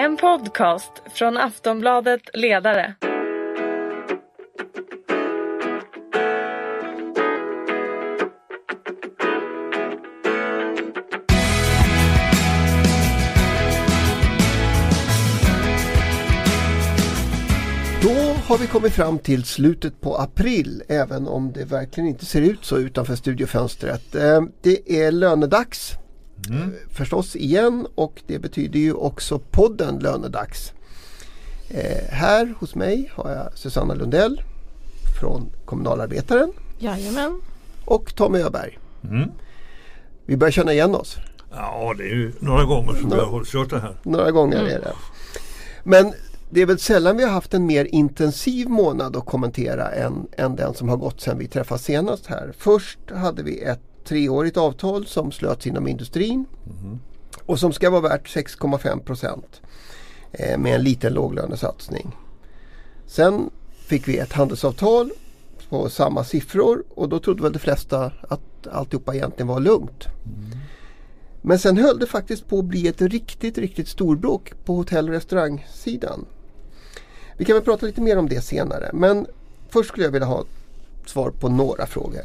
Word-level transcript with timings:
En 0.00 0.16
podcast 0.16 0.92
från 1.14 1.36
Aftonbladet 1.36 2.20
Ledare. 2.34 2.94
Då 18.02 18.08
har 18.46 18.58
vi 18.58 18.66
kommit 18.66 18.92
fram 18.92 19.18
till 19.18 19.44
slutet 19.44 20.00
på 20.00 20.16
april 20.16 20.82
även 20.88 21.28
om 21.28 21.52
det 21.52 21.64
verkligen 21.64 22.08
inte 22.08 22.26
ser 22.26 22.42
ut 22.42 22.64
så 22.64 22.78
utanför 22.78 23.16
studiofönstret. 23.16 24.14
Eh, 24.14 24.42
det 24.62 25.04
är 25.04 25.12
lönedags 25.12 25.96
eh, 26.50 26.68
förstås 26.90 27.36
igen 27.36 27.86
och 27.94 28.22
det 28.26 28.38
betyder 28.38 28.80
ju 28.80 28.92
också 28.92 29.38
podden 29.38 29.98
Lönedags. 29.98 30.72
Eh, 31.68 32.08
Här 32.10 32.54
hos 32.58 32.74
mig 32.74 33.10
har 33.14 33.30
jag 33.30 33.58
Susanna 33.58 33.94
Lundell 33.94 34.42
från 35.20 35.50
Kommunalarbetaren 35.64 36.52
Jajamän. 36.78 37.40
och 37.84 38.14
Tommy 38.14 38.38
Öberg. 38.38 38.78
Mm. 39.04 39.30
Vi 40.26 40.36
börjar 40.36 40.52
känna 40.52 40.72
igen 40.72 40.94
oss. 40.94 41.16
Ja, 41.52 41.94
det 41.98 42.04
är 42.04 42.14
ju 42.14 42.32
några 42.40 42.64
gånger 42.64 42.94
som 42.94 43.10
vi 43.10 43.16
har 43.16 43.44
kört 43.44 43.70
det 43.70 43.78
här. 43.80 43.96
Några 44.02 44.30
gånger 44.30 44.56
är 44.56 44.80
det. 44.80 44.92
Men 45.84 46.12
det 46.50 46.62
är 46.62 46.66
väl 46.66 46.78
sällan 46.78 47.16
vi 47.16 47.24
har 47.24 47.30
haft 47.30 47.54
en 47.54 47.66
mer 47.66 47.84
intensiv 47.84 48.68
månad 48.68 49.16
att 49.16 49.26
kommentera 49.26 49.90
än, 49.90 50.26
än 50.36 50.56
den 50.56 50.74
som 50.74 50.88
har 50.88 50.96
gått 50.96 51.20
sedan 51.20 51.38
vi 51.38 51.48
träffades 51.48 51.84
senast 51.84 52.26
här. 52.26 52.52
Först 52.58 52.98
hade 53.10 53.42
vi 53.42 53.62
ett 53.62 53.80
treårigt 54.04 54.56
avtal 54.56 55.06
som 55.06 55.32
slöts 55.32 55.66
inom 55.66 55.88
industrin 55.88 56.46
och 57.46 57.58
som 57.58 57.72
ska 57.72 57.90
vara 57.90 58.00
värt 58.00 58.28
6,5 58.36 59.00
procent 59.00 59.60
eh, 60.32 60.58
med 60.58 60.74
en 60.74 60.82
liten 60.82 61.12
låglönesatsning. 61.12 62.16
Sen 63.06 63.50
fick 63.86 64.08
vi 64.08 64.18
ett 64.18 64.32
handelsavtal 64.32 65.10
på 65.68 65.88
samma 65.88 66.24
siffror 66.24 66.84
och 66.94 67.08
då 67.08 67.18
trodde 67.18 67.42
väl 67.42 67.52
de 67.52 67.58
flesta 67.58 68.12
att 68.28 68.66
alltihopa 68.72 69.14
egentligen 69.14 69.48
var 69.48 69.60
lugnt. 69.60 70.06
Men 71.42 71.58
sen 71.58 71.78
höll 71.78 71.98
det 71.98 72.06
faktiskt 72.06 72.48
på 72.48 72.58
att 72.58 72.64
bli 72.64 72.88
ett 72.88 73.00
riktigt, 73.00 73.58
riktigt 73.58 73.88
storbråk 73.88 74.52
på 74.64 74.74
hotell 74.74 75.08
och 75.08 75.14
restaurangsidan. 75.14 76.24
Vi 77.36 77.44
kan 77.44 77.54
väl 77.54 77.64
prata 77.64 77.86
lite 77.86 78.00
mer 78.00 78.18
om 78.18 78.28
det 78.28 78.40
senare. 78.40 78.90
Men 78.92 79.26
först 79.68 79.88
skulle 79.88 80.04
jag 80.04 80.12
vilja 80.12 80.26
ha 80.26 80.44
svar 81.06 81.30
på 81.30 81.48
några 81.48 81.86
frågor. 81.86 82.22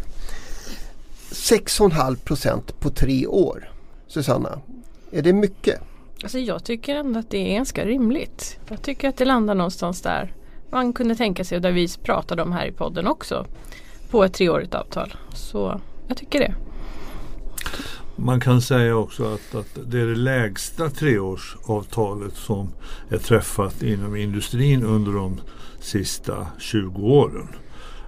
6,5 1.35 2.15
procent 2.15 2.79
på 2.79 2.89
tre 2.89 3.27
år. 3.27 3.69
Susanna, 4.07 4.59
är 5.11 5.21
det 5.21 5.33
mycket? 5.33 5.81
Alltså 6.23 6.39
jag 6.39 6.63
tycker 6.63 6.95
ändå 6.95 7.19
att 7.19 7.29
det 7.29 7.51
är 7.51 7.55
ganska 7.55 7.85
rimligt. 7.85 8.59
Jag 8.69 8.81
tycker 8.81 9.09
att 9.09 9.17
det 9.17 9.25
landar 9.25 9.55
någonstans 9.55 10.01
där 10.01 10.33
man 10.69 10.93
kunde 10.93 11.15
tänka 11.15 11.43
sig 11.43 11.55
och 11.55 11.61
där 11.61 11.71
vi 11.71 11.87
pratade 12.03 12.41
om 12.41 12.51
här 12.51 12.65
i 12.65 12.71
podden 12.71 13.07
också. 13.07 13.45
På 14.09 14.23
ett 14.23 14.33
treårigt 14.33 14.75
avtal. 14.75 15.13
Så 15.33 15.81
jag 16.07 16.17
tycker 16.17 16.39
det. 16.39 16.55
Man 18.15 18.39
kan 18.39 18.61
säga 18.61 18.95
också 18.95 19.33
att, 19.33 19.55
att 19.55 19.91
det 19.91 19.99
är 19.99 20.05
det 20.05 20.15
lägsta 20.15 20.89
treårsavtalet 20.89 22.33
som 22.33 22.69
är 23.09 23.17
träffat 23.17 23.83
inom 23.83 24.15
industrin 24.15 24.83
under 24.83 25.11
de 25.11 25.41
sista 25.79 26.47
20 26.59 27.01
åren. 27.01 27.47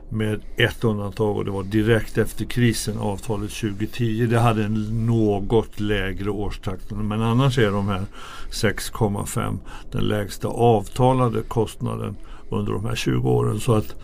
Med 0.09 0.41
ett 0.57 0.83
undantag 0.83 1.37
och 1.37 1.45
det 1.45 1.51
var 1.51 1.63
direkt 1.63 2.17
efter 2.17 2.45
krisen, 2.45 2.97
avtalet 2.99 3.51
2010. 3.51 4.25
Det 4.29 4.39
hade 4.39 4.63
en 4.63 5.05
något 5.05 5.79
lägre 5.79 6.29
årstakt. 6.29 6.91
Men 6.91 7.21
annars 7.21 7.57
är 7.57 7.71
de 7.71 7.87
här 7.87 8.05
6,5 8.51 9.57
den 9.91 10.03
lägsta 10.03 10.47
avtalade 10.47 11.41
kostnaden 11.41 12.15
under 12.49 12.73
de 12.73 12.85
här 12.85 12.95
20 12.95 13.29
åren. 13.29 13.59
Så 13.59 13.73
att 13.75 13.95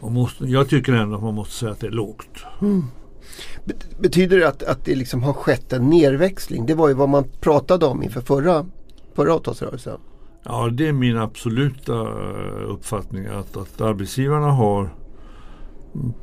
man 0.00 0.12
måste, 0.12 0.44
jag 0.44 0.68
tycker 0.68 0.92
ändå 0.92 1.16
att 1.16 1.22
man 1.22 1.34
måste 1.34 1.54
säga 1.54 1.72
att 1.72 1.80
det 1.80 1.86
är 1.86 1.90
lågt. 1.90 2.44
Bet- 3.64 3.98
Betyder 4.00 4.38
det 4.38 4.48
att, 4.48 4.62
att 4.62 4.84
det 4.84 4.94
liksom 4.94 5.22
har 5.22 5.32
skett 5.32 5.72
en 5.72 5.90
nerväxling? 5.90 6.66
Det 6.66 6.74
var 6.74 6.88
ju 6.88 6.94
vad 6.94 7.08
man 7.08 7.24
pratade 7.40 7.86
om 7.86 8.02
inför 8.02 8.20
förra, 8.20 8.66
förra 9.14 9.34
avtalsrörelsen. 9.34 9.98
Ja, 10.44 10.68
det 10.72 10.88
är 10.88 10.92
min 10.92 11.16
absoluta 11.16 11.92
eh, 12.00 12.70
uppfattning 12.70 13.26
att, 13.26 13.56
att 13.56 13.80
arbetsgivarna 13.80 14.50
har 14.50 14.80
mm, 14.80 14.90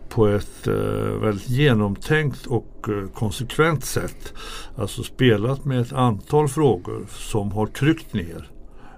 på 0.09 0.27
ett 0.27 0.67
eh, 0.67 0.73
väldigt 1.21 1.49
genomtänkt 1.49 2.45
och 2.45 2.89
eh, 2.89 3.09
konsekvent 3.13 3.85
sätt 3.85 4.33
alltså 4.75 5.03
spelat 5.03 5.65
med 5.65 5.81
ett 5.81 5.93
antal 5.93 6.47
frågor 6.47 7.05
som 7.09 7.51
har 7.51 7.67
tryckt 7.67 8.13
ner 8.13 8.49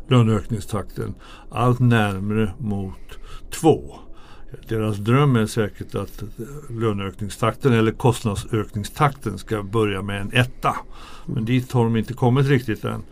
löneökningstakten 0.07 1.15
allt 1.49 1.79
närmre 1.79 2.53
mot 2.57 3.19
två. 3.49 3.99
Deras 4.67 4.97
dröm 4.97 5.35
är 5.35 5.45
säkert 5.45 5.95
att 5.95 6.23
löneökningstakten 6.69 7.73
eller 7.73 7.91
kostnadsökningstakten 7.91 9.37
ska 9.37 9.63
börja 9.63 10.01
med 10.01 10.21
en 10.21 10.33
etta. 10.33 10.75
Men 11.25 11.45
dit 11.45 11.71
har 11.71 11.83
de 11.83 11.95
inte 11.95 12.13
kommit 12.13 12.47
riktigt 12.47 12.83
än. 12.85 13.03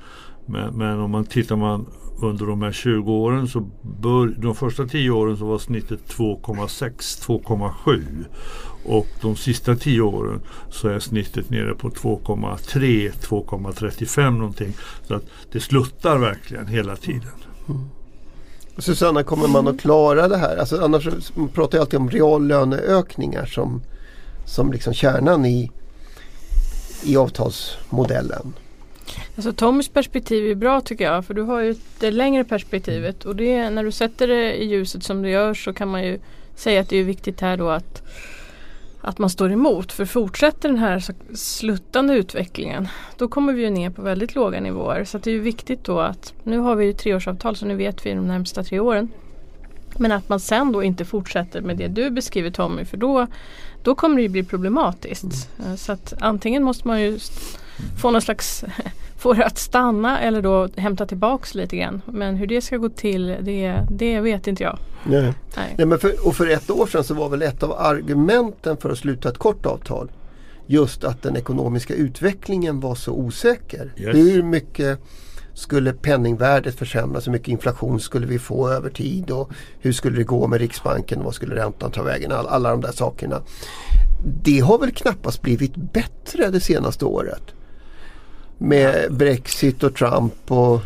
Men, 0.47 0.77
men 0.77 0.99
om 0.99 1.11
man 1.11 1.25
tittar 1.25 1.55
man 1.55 1.85
under 2.21 2.45
de 2.45 2.61
här 2.61 2.71
20 2.71 3.11
åren 3.11 3.47
så 3.47 3.69
bör, 3.81 4.27
de 4.27 4.55
första 4.55 4.85
10 4.85 5.11
åren 5.11 5.37
så 5.37 5.45
var 5.45 5.57
snittet 5.57 5.99
2,6, 6.07 6.91
2,7 7.25 8.25
och 8.85 9.07
de 9.21 9.35
sista 9.35 9.75
10 9.75 10.01
åren 10.01 10.41
så 10.71 10.87
är 10.87 10.99
snittet 10.99 11.49
nere 11.49 11.75
på 11.75 11.89
2,3, 11.89 13.11
2,35 13.11 14.31
någonting. 14.31 14.73
Så 15.07 15.15
att 15.15 15.23
det 15.51 15.59
sluttar 15.59 16.17
verkligen 16.17 16.67
hela 16.67 16.95
tiden. 16.95 17.31
Mm. 17.69 17.81
Susanna, 18.77 19.23
kommer 19.23 19.47
man 19.47 19.67
att 19.67 19.79
klara 19.79 20.27
det 20.27 20.37
här? 20.37 20.57
Alltså, 20.57 20.81
annars 20.83 21.07
man 21.35 21.49
pratar 21.49 21.77
ju 21.77 21.81
alltid 21.81 21.99
om 21.99 22.09
reallöneökningar 22.09 23.45
som, 23.45 23.81
som 24.45 24.71
liksom 24.71 24.93
kärnan 24.93 25.45
i, 25.45 25.71
i 27.03 27.17
avtalsmodellen. 27.17 28.53
Alltså 29.35 29.53
Tommys 29.53 29.89
perspektiv 29.89 30.51
är 30.51 30.55
bra 30.55 30.81
tycker 30.81 31.05
jag. 31.05 31.25
För 31.25 31.33
du 31.33 31.41
har 31.41 31.59
ju 31.61 31.75
det 31.99 32.11
längre 32.11 32.43
perspektivet. 32.43 33.25
Och 33.25 33.35
det, 33.35 33.69
när 33.69 33.83
du 33.83 33.91
sätter 33.91 34.27
det 34.27 34.55
i 34.63 34.65
ljuset 34.65 35.03
som 35.03 35.21
du 35.21 35.29
gör 35.29 35.53
så 35.53 35.73
kan 35.73 35.87
man 35.87 36.03
ju 36.03 36.19
säga 36.55 36.81
att 36.81 36.89
det 36.89 36.97
är 36.97 37.03
viktigt 37.03 37.41
här 37.41 37.57
då 37.57 37.69
att 37.69 38.01
att 39.01 39.17
man 39.17 39.29
står 39.29 39.51
emot. 39.51 39.91
För 39.91 40.05
fortsätter 40.05 40.69
den 40.69 40.77
här 40.77 41.03
sluttande 41.35 42.13
utvecklingen 42.13 42.87
då 43.17 43.27
kommer 43.27 43.53
vi 43.53 43.61
ju 43.61 43.69
ner 43.69 43.89
på 43.89 44.01
väldigt 44.01 44.35
låga 44.35 44.59
nivåer. 44.59 45.03
Så 45.05 45.17
det 45.17 45.29
är 45.29 45.33
ju 45.33 45.39
viktigt 45.39 45.83
då 45.83 45.99
att 45.99 46.33
nu 46.43 46.57
har 46.57 46.75
vi 46.75 46.85
ju 46.85 46.93
treårsavtal 46.93 47.55
så 47.55 47.65
nu 47.65 47.75
vet 47.75 48.05
vi 48.05 48.09
de 48.13 48.27
närmsta 48.27 48.63
tre 48.63 48.79
åren. 48.79 49.09
Men 49.99 50.11
att 50.11 50.29
man 50.29 50.39
sen 50.39 50.71
då 50.71 50.83
inte 50.83 51.05
fortsätter 51.05 51.61
med 51.61 51.77
det 51.77 51.87
du 51.87 52.09
beskriver 52.09 52.51
Tommy 52.51 52.85
för 52.85 52.97
då, 52.97 53.27
då 53.83 53.95
kommer 53.95 54.15
det 54.15 54.21
ju 54.21 54.29
bli 54.29 54.43
problematiskt. 54.43 55.49
Eh, 55.65 55.75
Så 55.75 55.91
att 55.91 56.13
antingen 56.21 56.63
måste 56.63 56.87
man 56.87 57.01
ju 57.01 57.15
st- 57.15 57.57
få 58.01 58.11
någon 58.11 58.21
slags 58.21 58.63
få 59.17 59.33
det 59.33 59.45
att 59.45 59.57
stanna 59.57 60.19
eller 60.19 60.41
då 60.41 60.67
hämta 60.75 61.05
tillbaks 61.05 61.55
lite 61.55 61.77
grann. 61.77 62.01
Men 62.05 62.35
hur 62.35 62.47
det 62.47 62.61
ska 62.61 62.77
gå 62.77 62.89
till 62.89 63.37
det, 63.41 63.81
det 63.89 64.19
vet 64.19 64.47
inte 64.47 64.63
jag. 64.63 64.79
Nej. 65.03 65.33
Nej. 65.57 65.75
Nej, 65.77 65.87
men 65.87 65.99
för, 65.99 66.27
och 66.27 66.35
för 66.35 66.47
ett 66.47 66.69
år 66.69 66.87
sedan 66.87 67.03
så 67.03 67.13
var 67.13 67.29
väl 67.29 67.41
ett 67.41 67.63
av 67.63 67.71
argumenten 67.71 68.77
för 68.77 68.89
att 68.89 68.97
sluta 68.97 69.29
ett 69.29 69.37
kort 69.37 69.65
avtal 69.65 70.11
just 70.67 71.03
att 71.03 71.21
den 71.23 71.37
ekonomiska 71.37 71.93
utvecklingen 71.93 72.79
var 72.79 72.95
så 72.95 73.11
osäker. 73.11 73.93
Yes. 73.97 74.15
Hur 74.15 74.43
mycket 74.43 74.99
skulle 75.53 75.93
penningvärdet 75.93 76.75
försämras? 76.75 77.27
Hur 77.27 77.31
mycket 77.31 77.47
inflation 77.47 77.99
skulle 77.99 78.27
vi 78.27 78.39
få 78.39 78.69
över 78.69 78.89
tid? 78.89 79.31
Och 79.31 79.51
hur 79.79 79.93
skulle 79.93 80.17
det 80.17 80.23
gå 80.23 80.47
med 80.47 80.59
Riksbanken? 80.59 81.23
Vad 81.23 81.35
skulle 81.35 81.55
räntan 81.55 81.91
ta 81.91 82.03
vägen? 82.03 82.31
All, 82.31 82.47
alla 82.47 82.69
de 82.71 82.81
där 82.81 82.91
sakerna. 82.91 83.41
Det 84.43 84.59
har 84.59 84.79
väl 84.79 84.91
knappast 84.91 85.41
blivit 85.41 85.75
bättre 85.75 86.49
det 86.49 86.59
senaste 86.59 87.05
året? 87.05 87.43
Med 88.57 89.13
Brexit 89.13 89.83
och 89.83 89.95
Trump 89.95 90.51
och 90.51 90.81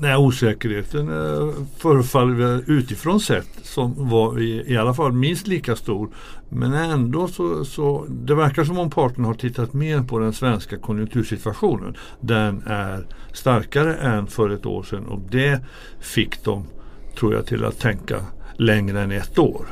Nej, 0.00 0.16
osäkerheten 0.16 1.08
eh, 1.08 1.48
förefaller 1.78 2.70
utifrån 2.70 3.20
sett 3.20 3.48
som 3.62 4.08
var 4.08 4.40
i, 4.40 4.72
i 4.72 4.76
alla 4.76 4.94
fall 4.94 5.12
minst 5.12 5.46
lika 5.46 5.76
stor. 5.76 6.08
Men 6.48 6.72
ändå 6.72 7.28
så, 7.28 7.64
så 7.64 8.06
det 8.08 8.34
verkar 8.34 8.64
som 8.64 8.78
om 8.78 8.90
parterna 8.90 9.28
har 9.28 9.34
tittat 9.34 9.72
mer 9.72 10.02
på 10.02 10.18
den 10.18 10.32
svenska 10.32 10.76
konjunktursituationen. 10.76 11.96
Den 12.20 12.62
är 12.66 13.06
starkare 13.32 13.94
än 13.94 14.26
för 14.26 14.50
ett 14.50 14.66
år 14.66 14.82
sedan 14.82 15.06
och 15.06 15.20
det 15.30 15.60
fick 16.00 16.44
dem, 16.44 16.64
tror 17.18 17.34
jag, 17.34 17.46
till 17.46 17.64
att 17.64 17.78
tänka 17.78 18.20
längre 18.56 19.00
än 19.00 19.12
ett 19.12 19.38
år. 19.38 19.66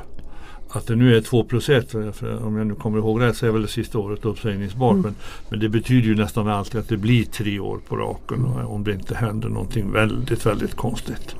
Att 0.76 0.87
det 0.87 0.97
nu 0.97 1.17
är 1.17 1.21
2 1.21 1.44
plus 1.44 1.69
1, 1.69 1.91
för, 1.91 2.12
för 2.12 2.44
om 2.44 2.56
jag 2.56 2.67
nu 2.67 2.75
kommer 2.75 2.99
ihåg 2.99 3.23
rätt 3.23 3.37
så 3.37 3.47
är 3.47 3.50
väl 3.50 3.62
det 3.62 3.69
sista 3.69 3.99
året 3.99 4.25
uppsägningsbart. 4.25 4.97
Men, 4.97 5.15
men 5.49 5.61
det 5.61 5.69
betyder 5.69 6.09
ju 6.09 6.15
nästan 6.15 6.49
alltid 6.49 6.81
att 6.81 6.88
det 6.88 6.97
blir 6.97 7.25
tre 7.25 7.61
år 7.61 7.81
på 7.88 7.97
raken 7.97 8.44
och, 8.44 8.75
om 8.75 8.85
det 8.85 8.93
inte 8.93 9.15
händer 9.15 9.49
någonting 9.49 9.93
väldigt, 9.93 10.47
väldigt 10.47 10.75
konstigt. 10.75 11.37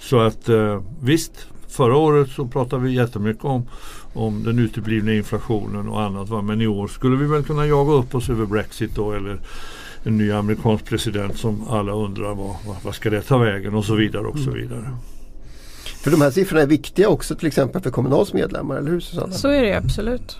Så 0.00 0.20
att 0.20 0.48
eh, 0.48 0.82
visst, 1.02 1.46
förra 1.68 1.96
året 1.96 2.30
så 2.30 2.46
pratade 2.46 2.82
vi 2.82 2.92
jättemycket 2.92 3.44
om, 3.44 3.66
om 4.12 4.42
den 4.42 4.58
uteblivna 4.58 5.12
inflationen 5.12 5.88
och 5.88 6.02
annat. 6.02 6.28
Va? 6.28 6.42
Men 6.42 6.60
i 6.60 6.66
år 6.66 6.88
skulle 6.88 7.16
vi 7.16 7.26
väl 7.26 7.44
kunna 7.44 7.66
jaga 7.66 7.92
upp 7.92 8.14
oss 8.14 8.30
över 8.30 8.46
Brexit 8.46 8.94
då 8.94 9.12
eller 9.12 9.40
en 10.02 10.18
ny 10.18 10.32
amerikansk 10.32 10.84
president 10.84 11.38
som 11.38 11.68
alla 11.68 11.92
undrar 11.92 12.34
vad, 12.34 12.56
vad, 12.66 12.76
vad 12.84 12.94
ska 12.94 13.10
det 13.10 13.22
ta 13.22 13.38
vägen 13.38 13.74
och 13.74 13.84
så 13.84 13.94
vidare 13.94 14.26
och 14.26 14.38
så 14.38 14.50
vidare. 14.50 14.90
För 15.96 16.10
de 16.10 16.20
här 16.20 16.30
siffrorna 16.30 16.62
är 16.62 16.66
viktiga 16.66 17.08
också 17.08 17.34
till 17.34 17.46
exempel 17.46 17.82
för 17.82 17.90
Kommunals 17.90 18.32
medlemmar, 18.32 18.76
eller 18.76 18.90
hur 18.90 19.00
Susanna? 19.00 19.32
Så 19.32 19.48
är 19.48 19.62
det 19.62 19.76
absolut. 19.76 20.38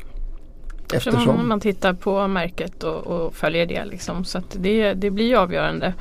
Eftersom 0.95 1.27
man, 1.27 1.49
man 1.49 1.61
tittar 1.61 1.93
på 1.93 2.29
märket 2.29 2.83
och, 2.83 3.07
och 3.07 3.35
följer 3.35 3.67
det. 3.67 3.85
Liksom. 3.85 4.25
Så 4.25 4.43
det, 4.53 4.95
det 4.95 5.11
blir 5.11 5.37
avgörande 5.37 5.95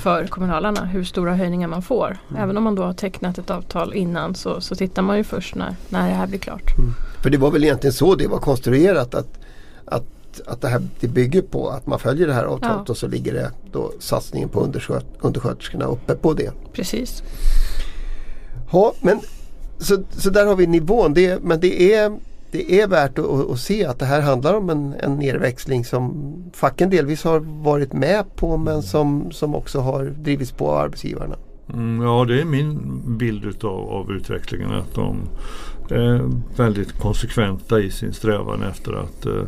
för 0.00 0.26
kommunalarna 0.26 0.84
hur 0.84 1.04
stora 1.04 1.34
höjningar 1.34 1.68
man 1.68 1.82
får. 1.82 2.18
Mm. 2.30 2.42
Även 2.42 2.56
om 2.56 2.64
man 2.64 2.74
då 2.74 2.82
har 2.82 2.92
tecknat 2.92 3.38
ett 3.38 3.50
avtal 3.50 3.94
innan 3.94 4.34
så, 4.34 4.60
så 4.60 4.74
tittar 4.74 5.02
man 5.02 5.16
ju 5.16 5.24
först 5.24 5.54
när, 5.54 5.74
när 5.88 6.08
det 6.08 6.14
här 6.14 6.26
blir 6.26 6.38
klart. 6.38 6.78
Mm. 6.78 6.92
För 7.22 7.30
det 7.30 7.38
var 7.38 7.50
väl 7.50 7.64
egentligen 7.64 7.92
så 7.92 8.14
det 8.14 8.26
var 8.26 8.38
konstruerat 8.38 9.14
att, 9.14 9.38
att, 9.84 10.40
att 10.46 10.60
det 10.60 10.68
här 10.68 10.82
det 11.00 11.08
bygger 11.08 11.42
på 11.42 11.68
att 11.68 11.86
man 11.86 11.98
följer 11.98 12.26
det 12.26 12.34
här 12.34 12.44
avtalet 12.44 12.82
Ja. 12.86 12.92
och 12.92 12.96
så 12.96 13.08
ligger 13.08 13.32
det 13.34 13.50
då 13.72 13.92
satsningen 13.98 14.48
på 14.48 14.60
underskö, 14.60 15.00
undersköterskorna 15.20 15.84
uppe 15.84 16.14
på 16.14 16.32
det. 16.32 16.50
Precis. 16.72 17.22
Ja, 18.72 18.94
men 19.00 19.20
så, 19.78 20.02
så 20.10 20.30
där 20.30 20.46
har 20.46 20.56
vi 20.56 20.66
nivån. 20.66 21.14
Det, 21.14 21.42
men 21.42 21.60
det 21.60 21.94
är, 21.94 22.18
det 22.50 22.80
är 22.80 22.86
värt 22.86 23.18
att, 23.18 23.24
att, 23.24 23.50
att 23.50 23.58
se 23.58 23.84
att 23.84 23.98
det 23.98 24.04
här 24.04 24.20
handlar 24.20 24.54
om 24.54 24.70
en, 24.70 24.94
en 24.94 25.16
nedväxling 25.16 25.84
som 25.84 26.34
facken 26.52 26.90
delvis 26.90 27.24
har 27.24 27.40
varit 27.40 27.92
med 27.92 28.24
på 28.36 28.56
men 28.56 28.82
som, 28.82 29.32
som 29.32 29.54
också 29.54 29.80
har 29.80 30.04
drivits 30.04 30.52
på 30.52 30.68
av 30.68 30.78
arbetsgivarna. 30.78 31.36
Mm, 31.72 32.02
ja, 32.02 32.24
det 32.24 32.40
är 32.40 32.44
min 32.44 33.00
bild 33.18 33.44
utav, 33.44 33.90
av 33.90 34.12
utvecklingen 34.12 34.70
att 34.70 34.94
de 34.94 35.16
är 35.90 36.30
väldigt 36.56 36.92
konsekventa 36.92 37.80
i 37.80 37.90
sin 37.90 38.12
strävan 38.12 38.62
efter 38.62 38.92
att 38.92 39.26
eh, 39.26 39.42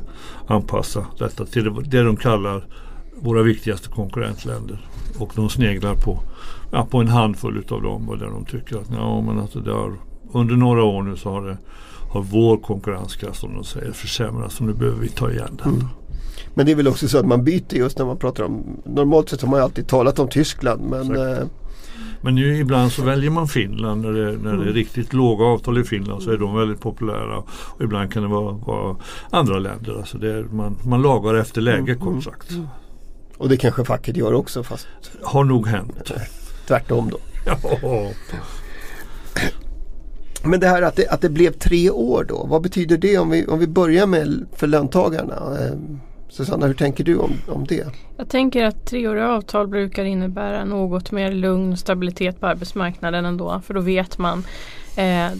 anpassa 0.46 1.06
detta 1.18 1.46
till 1.46 1.64
det, 1.64 1.82
det 1.82 2.02
de 2.02 2.16
kallar 2.16 2.64
våra 3.16 3.42
viktigaste 3.42 3.88
konkurrentländer. 3.88 4.86
Och 5.18 5.32
de 5.36 5.48
sneglar 5.48 5.94
på, 5.94 6.20
ja, 6.72 6.86
på 6.90 6.98
en 6.98 7.08
handfull 7.08 7.56
utav 7.56 7.82
dem 7.82 8.08
och 8.08 8.18
där 8.18 8.26
de 8.26 8.44
tycker 8.44 8.76
att 8.76 8.90
ja, 8.90 9.20
men 9.20 9.38
att 9.38 9.64
det 9.64 9.72
har, 9.72 9.92
under 10.32 10.56
några 10.56 10.82
år 10.84 11.02
nu 11.02 11.16
så 11.16 11.30
har, 11.30 11.42
det, 11.46 11.58
har 12.10 12.22
vår 12.22 12.56
konkurrenskraft 12.56 13.40
som 13.40 13.54
de 13.54 13.64
säger 13.64 13.92
försämrats 13.92 14.60
och 14.60 14.66
nu 14.66 14.72
behöver 14.72 14.98
vi 15.00 15.08
ta 15.08 15.30
igen 15.30 15.58
den. 15.62 15.68
Mm. 15.74 15.86
Men 16.54 16.66
det 16.66 16.72
är 16.72 16.76
väl 16.76 16.88
också 16.88 17.08
så 17.08 17.18
att 17.18 17.26
man 17.26 17.44
byter 17.44 17.74
just 17.74 17.98
när 17.98 18.06
man 18.06 18.16
pratar 18.16 18.44
om 18.44 18.62
Normalt 18.84 19.28
sett 19.28 19.42
har 19.42 19.48
man 19.48 19.60
alltid 19.60 19.86
talat 19.86 20.18
om 20.18 20.28
Tyskland 20.28 20.82
men 20.90 21.16
eh, 21.16 21.38
Men 22.20 22.34
nu 22.34 22.56
ibland 22.58 22.92
så 22.92 23.02
väljer 23.02 23.30
man 23.30 23.48
Finland 23.48 24.02
när 24.02 24.12
det, 24.12 24.24
när 24.32 24.42
det 24.42 24.48
är 24.48 24.62
Mm. 24.62 24.74
riktigt 24.74 25.12
låga 25.12 25.44
avtal 25.44 25.78
i 25.78 25.84
Finland 25.84 26.22
så 26.22 26.30
är 26.30 26.36
de 26.38 26.54
väldigt 26.54 26.80
populära. 26.80 27.36
Och 27.48 27.82
ibland 27.82 28.12
kan 28.12 28.22
det 28.22 28.28
vara, 28.28 28.52
vara 28.52 28.96
andra 29.30 29.58
länder. 29.58 29.96
Alltså 29.98 30.18
det 30.18 30.32
är, 30.32 30.42
man, 30.42 30.76
man 30.84 31.02
lagar 31.02 31.34
efter 31.34 31.60
läge 31.60 31.92
Mm, 31.92 31.98
kort 31.98 32.24
sagt. 32.24 32.50
och 33.38 33.48
det 33.48 33.56
kanske 33.56 33.84
facket 33.84 34.16
gör 34.16 34.32
också 34.34 34.62
fast 34.62 34.86
Har 35.22 35.44
nog 35.44 35.66
hänt. 35.66 36.12
tvärtom 36.66 37.10
då. 37.10 37.18
Men 40.44 40.60
det 40.60 40.66
här 40.66 40.82
att 40.82 40.96
det, 40.96 41.08
att 41.08 41.20
det 41.20 41.28
blev 41.28 41.52
tre 41.52 41.90
år 41.90 42.24
då, 42.28 42.46
vad 42.46 42.62
betyder 42.62 42.96
det 42.96 43.18
om 43.18 43.30
vi, 43.30 43.46
om 43.46 43.58
vi 43.58 43.66
börjar 43.66 44.06
med 44.06 44.46
för 44.52 44.66
löntagarna? 44.66 45.34
Eh, 45.34 45.76
Susanna, 46.28 46.66
hur 46.66 46.74
tänker 46.74 47.04
du 47.04 47.16
om, 47.16 47.32
om 47.48 47.64
det? 47.64 47.86
Jag 48.16 48.28
tänker 48.28 48.64
att 48.64 48.86
treåriga 48.86 49.28
avtal 49.28 49.68
brukar 49.68 50.04
innebära 50.04 50.64
något 50.64 51.12
mer 51.12 51.32
lugn 51.32 51.72
och 51.72 51.78
stabilitet 51.78 52.40
på 52.40 52.46
arbetsmarknaden 52.46 53.24
ändå. 53.24 53.60
För 53.66 53.74
då 53.74 53.80
vet 53.80 54.18
man 54.18 54.44
Eh, 54.96 55.32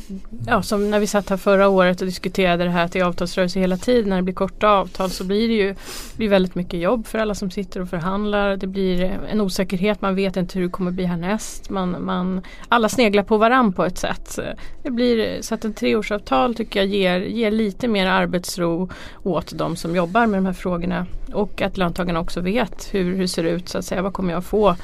ja, 0.47 0.63
som 0.63 0.91
när 0.91 1.01
vi 1.01 1.07
satt 1.07 1.31
här 1.31 1.37
förra 1.37 1.69
året 1.69 2.01
och 2.01 2.07
diskuterade 2.07 2.65
det 2.65 2.71
här 2.71 2.85
att 2.85 2.93
det 2.93 2.99
är 2.99 3.05
avtalsrörelse 3.05 3.61
hela 3.61 3.77
tiden. 3.77 4.11
När 4.11 4.17
det 4.17 4.23
blir 4.23 4.35
korta 4.35 4.69
avtal 4.69 5.11
så 5.11 5.25
blir 5.25 5.49
det 5.49 5.55
ju 5.55 5.75
blir 6.17 6.29
väldigt 6.29 6.55
mycket 6.55 6.81
jobb 6.81 7.07
för 7.07 7.19
alla 7.19 7.35
som 7.35 7.51
sitter 7.51 7.81
och 7.81 7.89
förhandlar. 7.89 8.57
Det 8.57 8.67
blir 8.67 9.21
en 9.31 9.41
osäkerhet, 9.41 10.01
man 10.01 10.15
vet 10.15 10.37
inte 10.37 10.59
hur 10.59 10.67
det 10.67 10.73
kommer 10.73 10.91
bli 10.91 11.05
härnäst. 11.05 11.71
Man, 11.71 12.05
man, 12.05 12.43
alla 12.69 12.89
sneglar 12.89 13.23
på 13.23 13.37
varann 13.37 13.73
på 13.73 13.85
ett 13.85 13.99
sätt. 13.99 14.39
Det 14.83 14.91
blir, 14.91 15.43
så 15.43 15.55
att 15.55 15.65
ett 15.65 15.77
treårsavtal 15.77 16.55
tycker 16.55 16.81
jag 16.81 16.87
ger, 16.87 17.21
ger 17.21 17.51
lite 17.51 17.89
mer 17.89 18.07
arbetsro 18.07 18.91
åt 19.23 19.53
de 19.59 19.77
som 19.77 19.97
jobbar 19.97 20.27
med 20.27 20.39
de 20.39 20.47
här 20.47 20.53
frågorna. 20.53 21.07
Och 21.33 21.63
att 21.63 21.77
löntagarna 21.77 22.21
också 22.21 22.41
vet 22.41 22.89
hur, 22.95 23.05
hur 23.05 23.23
det 23.23 23.29
ser 23.29 23.45
ut, 23.45 23.69
så 23.69 23.79
att 23.79 23.85
säga. 23.85 24.03
Vad 24.03 24.13
kommer 24.13 24.33
jag 24.33 24.45
få? 24.45 24.77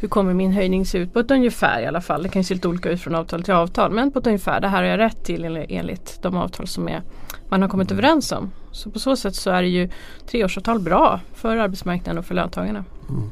Hur 0.00 0.08
kommer 0.08 0.34
min 0.34 0.52
höjning 0.52 0.86
se 0.86 0.98
ut 0.98 1.12
på 1.12 1.18
ett 1.18 1.30
ungefär 1.30 1.80
i 1.80 1.86
alla 1.86 2.00
fall. 2.00 2.22
Det 2.22 2.28
kan 2.28 2.44
se 2.44 2.54
lite 2.54 2.68
olika 2.68 2.90
ut 2.90 3.00
från 3.00 3.14
avtal 3.14 3.42
till 3.42 3.54
avtal 3.54 3.92
men 3.92 4.12
på 4.12 4.18
ett 4.18 4.26
ungefär. 4.26 4.60
Det 4.60 4.68
här 4.68 4.82
har 4.82 4.88
jag 4.88 4.98
rätt 4.98 5.24
till 5.24 5.66
enligt 5.68 6.18
de 6.22 6.36
avtal 6.36 6.66
som 6.66 6.88
är, 6.88 7.02
man 7.48 7.62
har 7.62 7.68
kommit 7.68 7.92
överens 7.92 8.32
om. 8.32 8.50
Så 8.72 8.90
på 8.90 8.98
så 8.98 9.16
sätt 9.16 9.34
så 9.34 9.50
är 9.50 9.62
det 9.62 9.68
ju 9.68 9.88
treårsavtal 10.30 10.78
bra 10.78 11.20
för 11.34 11.56
arbetsmarknaden 11.56 12.18
och 12.18 12.24
för 12.24 12.34
löntagarna. 12.34 12.84
Mm. 13.08 13.30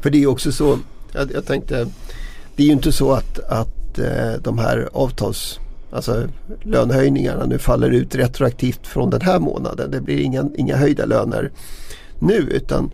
För 0.00 0.10
det 0.10 0.18
är 0.18 0.20
ju 0.20 0.26
också 0.26 0.52
så, 0.52 0.78
jag, 1.12 1.32
jag, 1.32 1.46
tänkte, 1.46 1.86
det 2.56 2.62
är 2.62 2.66
ju 2.66 2.72
inte 2.72 2.92
så 2.92 3.12
att, 3.12 3.38
att 3.38 3.98
eh, 3.98 4.32
de 4.42 4.58
här 4.58 4.88
avtals 4.92 5.60
Alltså 5.92 6.28
lönehöjningarna 6.62 7.44
nu 7.44 7.58
faller 7.58 7.90
ut 7.90 8.14
retroaktivt 8.14 8.86
från 8.86 9.10
den 9.10 9.20
här 9.20 9.38
månaden. 9.38 9.90
Det 9.90 10.00
blir 10.00 10.20
inga, 10.20 10.48
inga 10.56 10.76
höjda 10.76 11.06
löner 11.06 11.50
nu 12.18 12.34
utan 12.34 12.90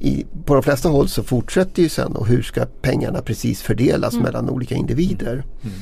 i, 0.00 0.26
på 0.44 0.54
de 0.54 0.62
flesta 0.62 0.88
håll 0.88 1.08
så 1.08 1.22
fortsätter 1.22 1.82
ju 1.82 1.88
sen 1.88 2.16
och 2.16 2.26
hur 2.26 2.42
ska 2.42 2.66
pengarna 2.82 3.22
precis 3.22 3.62
fördelas 3.62 4.12
mm. 4.12 4.24
mellan 4.24 4.50
olika 4.50 4.74
individer. 4.74 5.44
Mm. 5.62 5.76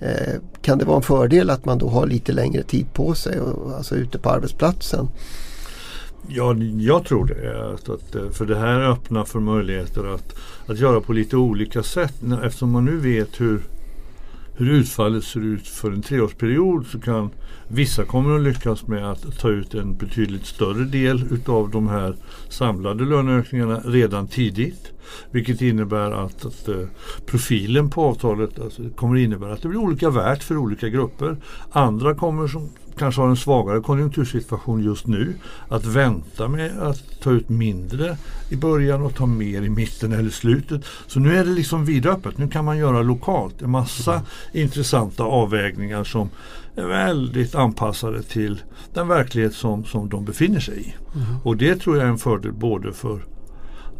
Eh, 0.00 0.34
kan 0.62 0.78
det 0.78 0.84
vara 0.84 0.96
en 0.96 1.02
fördel 1.02 1.50
att 1.50 1.64
man 1.64 1.78
då 1.78 1.88
har 1.88 2.06
lite 2.06 2.32
längre 2.32 2.62
tid 2.62 2.86
på 2.92 3.14
sig 3.14 3.40
och, 3.40 3.76
alltså 3.76 3.94
ute 3.94 4.18
på 4.18 4.30
arbetsplatsen? 4.30 5.08
Ja, 6.28 6.54
jag 6.78 7.04
tror 7.04 7.26
det. 7.26 7.72
Att, 7.74 7.88
att, 7.88 8.36
för 8.36 8.46
det 8.46 8.56
här 8.56 8.80
öppnar 8.80 9.24
för 9.24 9.40
möjligheter 9.40 10.14
att, 10.14 10.34
att 10.66 10.78
göra 10.78 11.00
på 11.00 11.12
lite 11.12 11.36
olika 11.36 11.82
sätt. 11.82 12.14
Eftersom 12.44 12.70
man 12.70 12.84
nu 12.84 12.96
vet 12.96 13.40
hur, 13.40 13.62
hur 14.62 14.72
utfallet 14.72 15.24
ser 15.24 15.40
ut 15.40 15.68
för 15.68 15.90
en 15.92 16.02
treårsperiod 16.02 16.86
så 16.86 17.00
kan 17.00 17.30
vissa 17.68 18.04
kommer 18.04 18.36
att 18.36 18.42
lyckas 18.42 18.86
med 18.86 19.10
att 19.10 19.38
ta 19.38 19.48
ut 19.48 19.74
en 19.74 19.96
betydligt 19.96 20.46
större 20.46 20.84
del 20.84 21.24
utav 21.30 21.70
de 21.70 21.88
här 21.88 22.16
samlade 22.48 23.04
löneökningarna 23.04 23.80
redan 23.84 24.26
tidigt. 24.26 24.91
Vilket 25.30 25.60
innebär 25.60 26.10
att, 26.10 26.44
att 26.44 26.68
uh, 26.68 26.86
profilen 27.26 27.90
på 27.90 28.04
avtalet 28.04 28.60
alltså, 28.60 28.82
kommer 28.96 29.16
innebära 29.16 29.52
att 29.52 29.62
det 29.62 29.68
blir 29.68 29.80
olika 29.80 30.10
värt 30.10 30.42
för 30.42 30.56
olika 30.56 30.88
grupper. 30.88 31.36
Andra 31.72 32.14
kommer 32.14 32.48
som 32.48 32.70
kanske 32.98 33.20
har 33.20 33.28
en 33.28 33.36
svagare 33.36 33.80
konjunktursituation 33.80 34.82
just 34.82 35.06
nu 35.06 35.34
att 35.68 35.84
vänta 35.84 36.48
med 36.48 36.78
att 36.78 37.20
ta 37.22 37.30
ut 37.30 37.48
mindre 37.48 38.16
i 38.50 38.56
början 38.56 39.02
och 39.02 39.14
ta 39.14 39.26
mer 39.26 39.62
i 39.62 39.68
mitten 39.68 40.12
eller 40.12 40.30
slutet. 40.30 40.84
Så 41.06 41.20
nu 41.20 41.36
är 41.36 41.44
det 41.44 41.50
liksom 41.50 41.84
vidöppet. 41.84 42.38
Nu 42.38 42.48
kan 42.48 42.64
man 42.64 42.78
göra 42.78 43.02
lokalt 43.02 43.62
en 43.62 43.70
massa 43.70 44.12
mm. 44.12 44.24
intressanta 44.52 45.24
avvägningar 45.24 46.04
som 46.04 46.30
är 46.74 46.86
väldigt 46.86 47.54
anpassade 47.54 48.22
till 48.22 48.62
den 48.94 49.08
verklighet 49.08 49.54
som, 49.54 49.84
som 49.84 50.08
de 50.08 50.24
befinner 50.24 50.60
sig 50.60 50.80
i. 50.80 50.94
Mm. 51.14 51.36
Och 51.42 51.56
det 51.56 51.76
tror 51.76 51.96
jag 51.96 52.06
är 52.06 52.10
en 52.10 52.18
fördel 52.18 52.52
både 52.52 52.92
för 52.92 53.24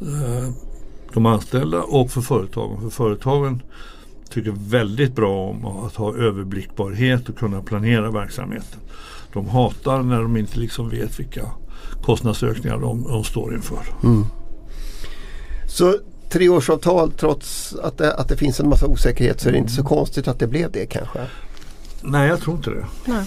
eh, 0.01 0.49
de 1.15 1.27
anställda 1.27 1.83
och 1.83 2.11
för 2.11 2.21
företagen. 2.21 2.81
För 2.81 2.91
företagen 2.91 3.63
tycker 4.29 4.55
väldigt 4.57 5.15
bra 5.15 5.49
om 5.49 5.67
att 5.67 5.97
ha 5.97 6.17
överblickbarhet 6.17 7.29
och 7.29 7.39
kunna 7.39 7.63
planera 7.63 8.11
verksamheten. 8.11 8.81
De 9.33 9.49
hatar 9.49 10.03
när 10.03 10.23
de 10.23 10.37
inte 10.37 10.59
liksom 10.59 10.89
vet 10.89 11.21
vilka 11.21 11.51
kostnadsökningar 12.03 12.79
de, 12.79 13.03
de 13.03 13.25
står 13.25 13.55
inför. 13.55 13.85
Mm. 14.03 14.25
Så 15.69 15.99
treårsavtal 16.31 17.13
trots 17.13 17.75
att 17.83 17.99
det, 17.99 18.15
att 18.15 18.29
det 18.29 18.37
finns 18.37 18.61
en 18.61 18.69
massa 18.69 18.87
osäkerhet 18.87 19.41
så 19.41 19.49
är 19.49 19.53
det 19.53 19.59
inte 19.59 19.73
så 19.73 19.85
konstigt 19.85 20.29
att 20.29 20.39
det 20.39 20.47
blev 20.47 20.73
det 20.73 20.87
kanske? 20.87 21.21
Nej, 22.01 22.29
jag 22.29 22.41
tror 22.41 22.57
inte 22.57 22.71
det. 22.71 22.87
Nej. 23.05 23.25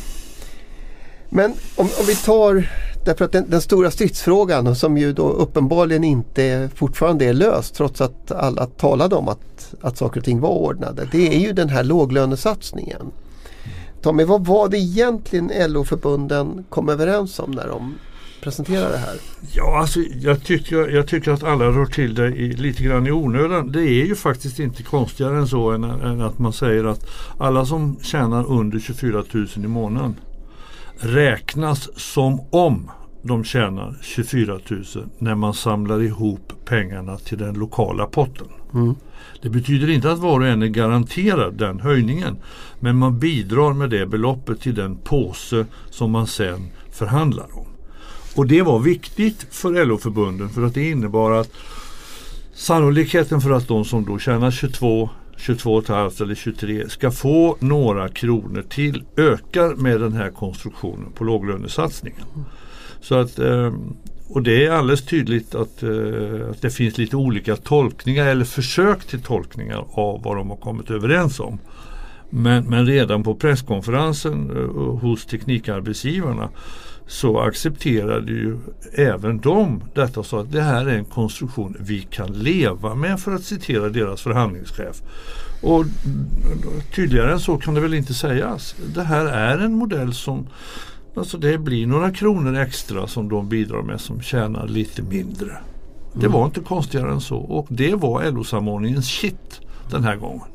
Men 1.30 1.54
om, 1.76 1.90
om 2.00 2.06
vi 2.08 2.16
tar 2.16 2.70
Därför 3.06 3.26
att 3.26 3.32
den, 3.32 3.50
den, 3.50 3.62
stora 3.62 3.92
stridsfrågan 3.92 4.76
som 4.76 4.98
ju 4.98 5.14
då 5.14 5.30
uppenbarligen 5.30 6.04
inte 6.04 6.70
fortfarande 6.76 7.26
är 7.26 7.34
löst 7.34 7.76
trots 7.76 8.02
att 8.02 8.32
alla 8.32 8.66
talade 8.66 9.16
om 9.16 9.28
att, 9.28 9.74
att 9.82 9.98
saker 9.98 10.20
och 10.20 10.26
ting 10.26 10.40
var 10.40 10.50
ordnade. 10.50 11.08
Det 11.12 11.36
är 11.36 11.40
ju 11.40 11.54
den 11.54 11.70
här 11.70 11.84
låglönesatsningen. 11.84 13.12
Tommy, 14.02 14.24
vad 14.24 14.46
var 14.46 14.70
det 14.70 14.78
egentligen 14.78 15.52
LO-förbunden 15.68 16.66
kom 16.70 16.90
överens 16.90 17.40
om 17.40 17.52
när 17.52 17.68
de 17.68 17.96
presenterade 18.42 18.92
det 18.92 18.98
här? 18.98 19.16
Ja, 19.52 19.80
alltså, 19.80 20.00
jag, 20.00 20.44
tycker, 20.44 20.90
jag 20.90 21.08
tycker 21.08 21.32
att 21.32 21.44
alla 21.44 21.66
rör 21.66 21.86
till 21.86 22.16
det 22.16 22.28
i, 22.28 22.54
lite 22.54 22.84
grann 22.84 23.08
i 23.08 23.12
onödan. 23.12 23.72
Det 23.72 23.82
är 23.82 24.06
ju 24.06 24.16
faktiskt 24.16 24.60
inte 24.60 24.84
konstigare 24.84 25.38
än 25.38 25.48
så 25.48 25.72
än, 25.72 25.84
än 25.84 26.22
att 26.22 26.40
man 26.40 26.54
säger 26.54 26.84
att 26.84 27.06
alla 27.38 27.66
som 27.66 27.98
tjänar 28.02 28.52
under 28.52 28.80
24 28.80 29.24
000 29.32 29.48
i 29.56 29.60
månaden 29.60 30.16
räknas 30.98 31.90
som 31.96 32.40
om 32.50 32.92
de 33.22 33.44
tjänar 33.44 33.96
24 34.02 34.60
000 34.70 34.84
när 35.20 35.36
man 35.36 35.54
samlar 35.54 36.02
ihop 36.02 36.54
pengarna 36.66 37.18
till 37.18 37.38
den 37.38 37.54
lokala 37.54 38.06
potten. 38.06 38.48
Mm. 38.74 38.96
Det 39.42 39.50
betyder 39.50 39.90
inte 39.90 40.12
att 40.12 40.20
var 40.20 40.40
och 40.40 40.48
en 40.48 40.62
är 40.62 40.68
garanterad 40.68 41.54
den 41.54 41.80
höjningen. 41.80 42.38
Men 42.80 42.98
man 42.98 43.20
bidrar 43.20 43.74
med 43.74 43.90
det 43.90 44.06
beloppet 44.06 44.62
till 44.62 44.76
den 44.76 44.96
påse 44.98 45.66
som 45.90 46.12
man 46.12 46.28
sen 46.28 46.68
förhandlar 46.92 47.48
om. 47.58 47.68
Och 48.36 48.48
det 48.48 48.62
var 48.62 48.80
viktigt 48.80 49.48
för 49.52 49.86
LO-förbunden 49.86 50.50
för 50.50 50.66
att 50.66 50.74
det 50.74 50.90
innebar 50.90 51.32
att 51.32 51.52
sannolikheten 52.54 53.42
för 53.42 53.52
att 53.52 53.68
de 53.68 53.86
som 53.86 54.06
då 54.06 54.20
tjänar 54.20 54.52
22 54.52 55.10
22,5 55.38 56.24
eller 56.24 56.36
23 56.36 56.90
ska 56.90 57.12
få 57.12 57.58
några 57.60 58.10
kronor 58.10 58.64
till 58.70 59.04
ökar 59.18 59.76
med 59.76 60.00
den 60.00 60.14
här 60.14 60.30
konstruktionen 60.30 61.12
på 61.12 61.24
låglönesatsningen. 61.24 62.26
Så 63.02 63.16
att, 63.16 63.40
eh, 63.40 63.74
och 64.30 64.44
det 64.44 64.66
är 64.66 64.72
alldeles 64.72 65.06
tydligt 65.06 65.56
att, 65.56 65.84
eh, 65.84 66.50
att 66.50 66.62
det 66.62 66.70
finns 66.70 66.98
lite 66.98 67.16
olika 67.16 67.56
tolkningar 67.56 68.26
eller 68.26 68.46
försök 68.46 69.06
till 69.06 69.22
tolkningar 69.22 69.86
av 69.92 70.24
vad 70.24 70.38
de 70.38 70.50
har 70.50 70.58
kommit 70.58 70.92
överens 70.92 71.40
om. 71.40 71.60
Men, 72.30 72.66
men 72.66 72.86
redan 72.86 73.24
på 73.24 73.36
presskonferensen 73.36 74.50
eh, 74.50 75.00
hos 75.00 75.26
teknikarbetsgivarna 75.26 76.50
så 77.08 77.40
accepterade 77.40 78.32
ju 78.32 78.58
även 78.94 79.40
de 79.40 79.84
detta 79.94 80.20
och 80.20 80.26
sa 80.26 80.42
att 80.42 80.52
det 80.52 80.62
här 80.62 80.86
är 80.86 80.98
en 80.98 81.06
konstruktion 81.06 81.78
vi 81.80 82.02
kan 82.02 82.34
leva 82.34 82.96
med 82.96 83.20
för 83.20 83.32
att 83.32 83.44
citera 83.44 83.90
deras 83.90 84.22
förhandlingschef. 84.22 85.02
Och 85.62 85.86
tydligare 86.96 87.32
än 87.32 87.40
så 87.40 87.58
kan 87.58 87.74
det 87.74 87.82
väl 87.82 87.94
inte 87.94 88.14
sägas. 88.14 88.76
Det 88.96 89.04
här 89.04 89.26
är 89.26 89.58
en 89.58 89.74
modell 89.74 90.14
som 90.14 90.48
Alltså 91.18 91.38
det 91.38 91.58
blir 91.58 91.88
några 91.88 92.12
kronor 92.12 92.56
extra 92.56 93.08
som 93.08 93.30
de 93.30 93.50
bidrar 93.50 93.82
med 93.82 94.02
som 94.02 94.22
tjänar 94.22 94.68
lite 94.68 95.02
mindre. 95.02 95.58
Det 96.14 96.28
var 96.28 96.46
inte 96.46 96.60
konstigare 96.60 97.12
än 97.12 97.22
så 97.22 97.38
och 97.38 97.68
det 97.70 97.96
var 97.96 98.32
LO-samordningens 98.32 99.10
shit 99.10 99.62
den 99.92 100.04
här 100.04 100.16
gången. 100.16 100.48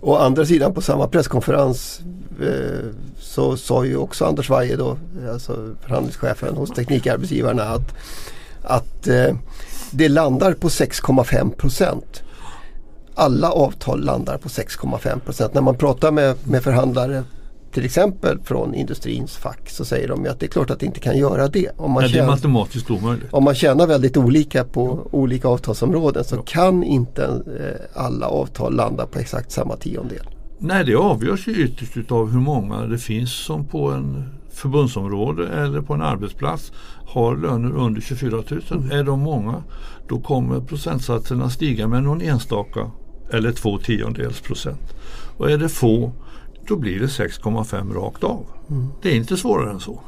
Å 0.00 0.16
andra 0.16 0.46
sidan 0.46 0.74
på 0.74 0.80
samma 0.80 1.08
presskonferens 1.08 2.00
eh, 2.40 2.90
så 3.36 3.56
sa 3.56 3.84
ju 3.84 3.96
också 3.96 4.24
Anders 4.24 4.50
Weijer 4.50 4.76
då, 4.76 4.96
alltså 5.32 5.74
förhandlingschefen 5.80 6.56
hos 6.56 6.70
Teknikarbetsgivarna 6.70 7.62
att, 7.62 7.94
att 8.62 9.06
eh, 9.06 9.36
det 9.90 10.08
landar 10.08 10.52
på 10.52 10.68
6,5 10.68 11.50
procent. 11.50 12.22
Alla 13.14 13.50
avtal 13.50 14.04
landar 14.04 14.38
på 14.38 14.48
6,5 14.48 15.18
procent. 15.18 15.54
När 15.54 15.62
man 15.62 15.76
pratar 15.76 16.12
med, 16.12 16.36
med 16.44 16.62
förhandlare 16.62 17.24
till 17.72 17.84
exempel 17.84 18.38
från 18.44 18.74
industrins 18.74 19.36
fack 19.36 19.70
så 19.70 19.84
säger 19.84 20.08
de 20.08 20.26
att 20.30 20.40
det 20.40 20.46
är 20.46 20.50
klart 20.50 20.70
att 20.70 20.80
det 20.80 20.86
inte 20.86 21.00
kan 21.00 21.18
göra 21.18 21.48
det. 21.48 21.70
Om 21.76 21.90
man, 21.90 22.02
Nej, 22.02 22.12
tjänar, 22.12 22.26
det 22.26 22.32
är 22.32 22.36
matematiskt 22.36 22.90
omöjligt. 22.90 23.32
Om 23.32 23.44
man 23.44 23.54
tjänar 23.54 23.86
väldigt 23.86 24.16
olika 24.16 24.64
på 24.64 25.00
ja. 25.04 25.18
olika 25.18 25.48
avtalsområden 25.48 26.24
så 26.24 26.36
ja. 26.36 26.42
kan 26.46 26.82
inte 26.82 27.24
eh, 27.24 28.02
alla 28.02 28.26
avtal 28.26 28.74
landa 28.76 29.06
på 29.06 29.18
exakt 29.18 29.52
samma 29.52 29.76
tiondel. 29.76 30.35
Nej 30.58 30.84
det 30.84 30.94
avgörs 30.94 31.48
ju 31.48 31.52
ytterst 31.52 32.12
av 32.12 32.30
hur 32.30 32.40
många 32.40 32.86
det 32.86 32.98
finns 32.98 33.32
som 33.32 33.64
på 33.64 33.90
en 33.90 34.24
förbundsområde 34.50 35.48
eller 35.48 35.80
på 35.80 35.94
en 35.94 36.02
arbetsplats 36.02 36.72
har 37.06 37.36
löner 37.36 37.76
under 37.76 38.00
24 38.00 38.30
000. 38.30 38.62
Mm. 38.70 38.90
Är 38.90 39.04
de 39.04 39.20
många 39.20 39.62
då 40.08 40.20
kommer 40.20 40.60
procentsatserna 40.60 41.50
stiga 41.50 41.88
med 41.88 42.02
någon 42.02 42.20
enstaka 42.20 42.90
eller 43.30 43.52
två 43.52 43.78
tiondels 43.78 44.40
procent. 44.40 44.94
Och 45.36 45.50
är 45.50 45.58
det 45.58 45.68
få 45.68 46.12
då 46.68 46.76
blir 46.76 47.00
det 47.00 47.06
6,5 47.06 47.94
rakt 47.94 48.24
av. 48.24 48.46
Mm. 48.70 48.88
Det 49.02 49.08
är 49.08 49.16
inte 49.16 49.36
svårare 49.36 49.70
än 49.70 49.80
så. 49.80 50.00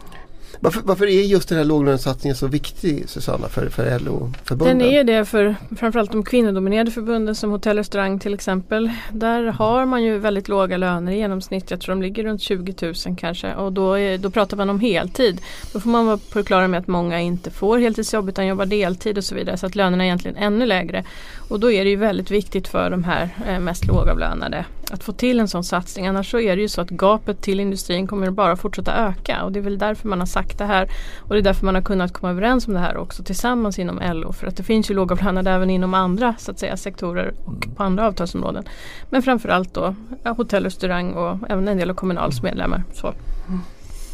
Varför, 0.61 0.81
varför, 0.85 1.07
är 1.07 1.23
just 1.23 1.49
den 1.49 1.59
här 1.59 1.65
låglönesatsningen 1.65 2.37
så 2.37 2.47
viktig 2.47 3.09
Susanna 3.09 3.49
för, 3.49 3.69
för 3.69 3.99
LO-förbunden? 3.99 4.79
Den 4.79 4.89
är 4.89 5.05
det 5.05 5.25
för 5.25 5.57
framförallt 5.79 6.13
de 6.13 6.25
kvinnodominerade 6.25 6.91
förbunden 6.91 7.35
som 7.35 7.51
Hotell 7.51 7.77
och 7.77 7.81
Restaurang 7.81 8.19
till 8.19 8.35
exempel. 8.35 8.91
Där 9.13 9.45
har 9.45 9.87
man 9.87 10.05
ju 10.05 10.19
väldigt 10.19 10.49
låga 10.49 10.77
löner 10.77 11.13
i 11.13 11.17
genomsnitt. 11.17 11.71
Jag 11.71 11.81
tror 11.81 11.95
de 11.95 12.03
ligger 12.03 12.25
runt 12.25 12.43
20 12.43 12.75
000 12.83 12.95
kanske 13.19 13.55
och 13.55 13.73
då, 13.73 13.95
är, 13.95 14.19
då 14.19 14.31
pratar 14.31 14.57
man 14.57 14.71
om 14.71 14.81
heltid. 14.81 15.41
Då 15.73 15.81
får 15.81 15.91
man 15.91 16.07
vara 16.07 16.19
på 16.33 16.39
det 16.39 16.45
klara 16.45 16.69
med 16.69 16.81
att 16.81 16.87
många 16.87 17.21
inte 17.21 17.51
får 17.51 17.79
heltidsjobb 17.79 18.29
utan 18.29 18.47
jobbar 18.47 18.67
deltid 18.67 19.19
och 19.19 19.25
så 19.25 19.35
vidare 19.35 19.57
så 19.57 19.67
att 19.67 19.75
lönerna 19.75 20.05
är 20.05 20.07
egentligen 20.07 20.37
ännu 20.37 20.67
lägre. 20.67 21.05
Och 21.49 21.61
då 21.61 21.71
är 21.71 21.85
det 21.85 21.91
ju 21.91 21.97
väldigt 21.97 22.31
viktigt 22.31 22.69
för 22.69 22.91
de 22.91 23.05
här 23.05 23.29
eh, 23.49 23.61
mest 23.61 23.87
lågavlönade 23.87 24.65
att 24.91 25.05
få 25.05 25.13
till 25.13 25.41
en 25.41 25.49
sån 25.49 25.65
satsning. 25.65 26.07
Annars 26.07 26.31
så 26.31 26.41
är 26.41 26.57
det 26.57 26.63
ju 26.63 26.69
så 26.69 26.81
att 26.81 26.91
gapet 26.91 27.43
till 27.43 27.61
industrin 27.61 28.07
kommer 28.07 28.31
bara 28.31 28.57
fortsätta 28.57 28.95
öka 28.95 29.45
och 29.45 29.53
det 29.53 29.59
är 29.59 29.63
väl 29.63 29.79
därför 29.79 30.09
man 30.09 30.19
har 30.19 30.27
sagt 30.27 30.59
det 30.59 30.65
här. 30.65 30.91
Och 31.19 31.35
det 31.35 31.41
är 31.41 31.43
därför 31.43 31.65
man 31.65 31.75
har 31.75 31.83
kunnat 31.83 32.13
komma 32.13 32.31
överens 32.31 32.67
om 32.67 32.75
det 32.75 32.81
här 32.81 32.97
också 32.97 33.23
tillsammans 33.23 33.79
inom 33.79 34.01
LO. 34.13 34.33
För 34.33 34.47
att 34.47 34.57
det 34.57 34.63
finns 34.63 34.91
ju 34.91 34.95
lågavlönade 34.95 35.51
även 35.51 35.71
inom 35.71 35.95
andra 35.95 36.35
så 36.39 36.51
att 36.51 36.59
säga, 36.59 36.77
sektorer 36.77 37.35
och 37.45 37.65
mm. 37.65 37.75
på 37.77 37.83
andra 37.83 38.07
avtalsområden. 38.07 38.65
Men 39.11 39.23
framförallt 39.23 39.75
då 39.75 39.95
hotell 40.25 40.63
och 40.63 40.65
restaurang 40.65 41.13
och 41.13 41.39
även 41.49 41.69
en 41.69 41.79
del 41.79 41.91
av 41.91 41.95
Kommunals 41.95 42.43
medlemmar. 42.43 42.85
Så. 42.93 43.15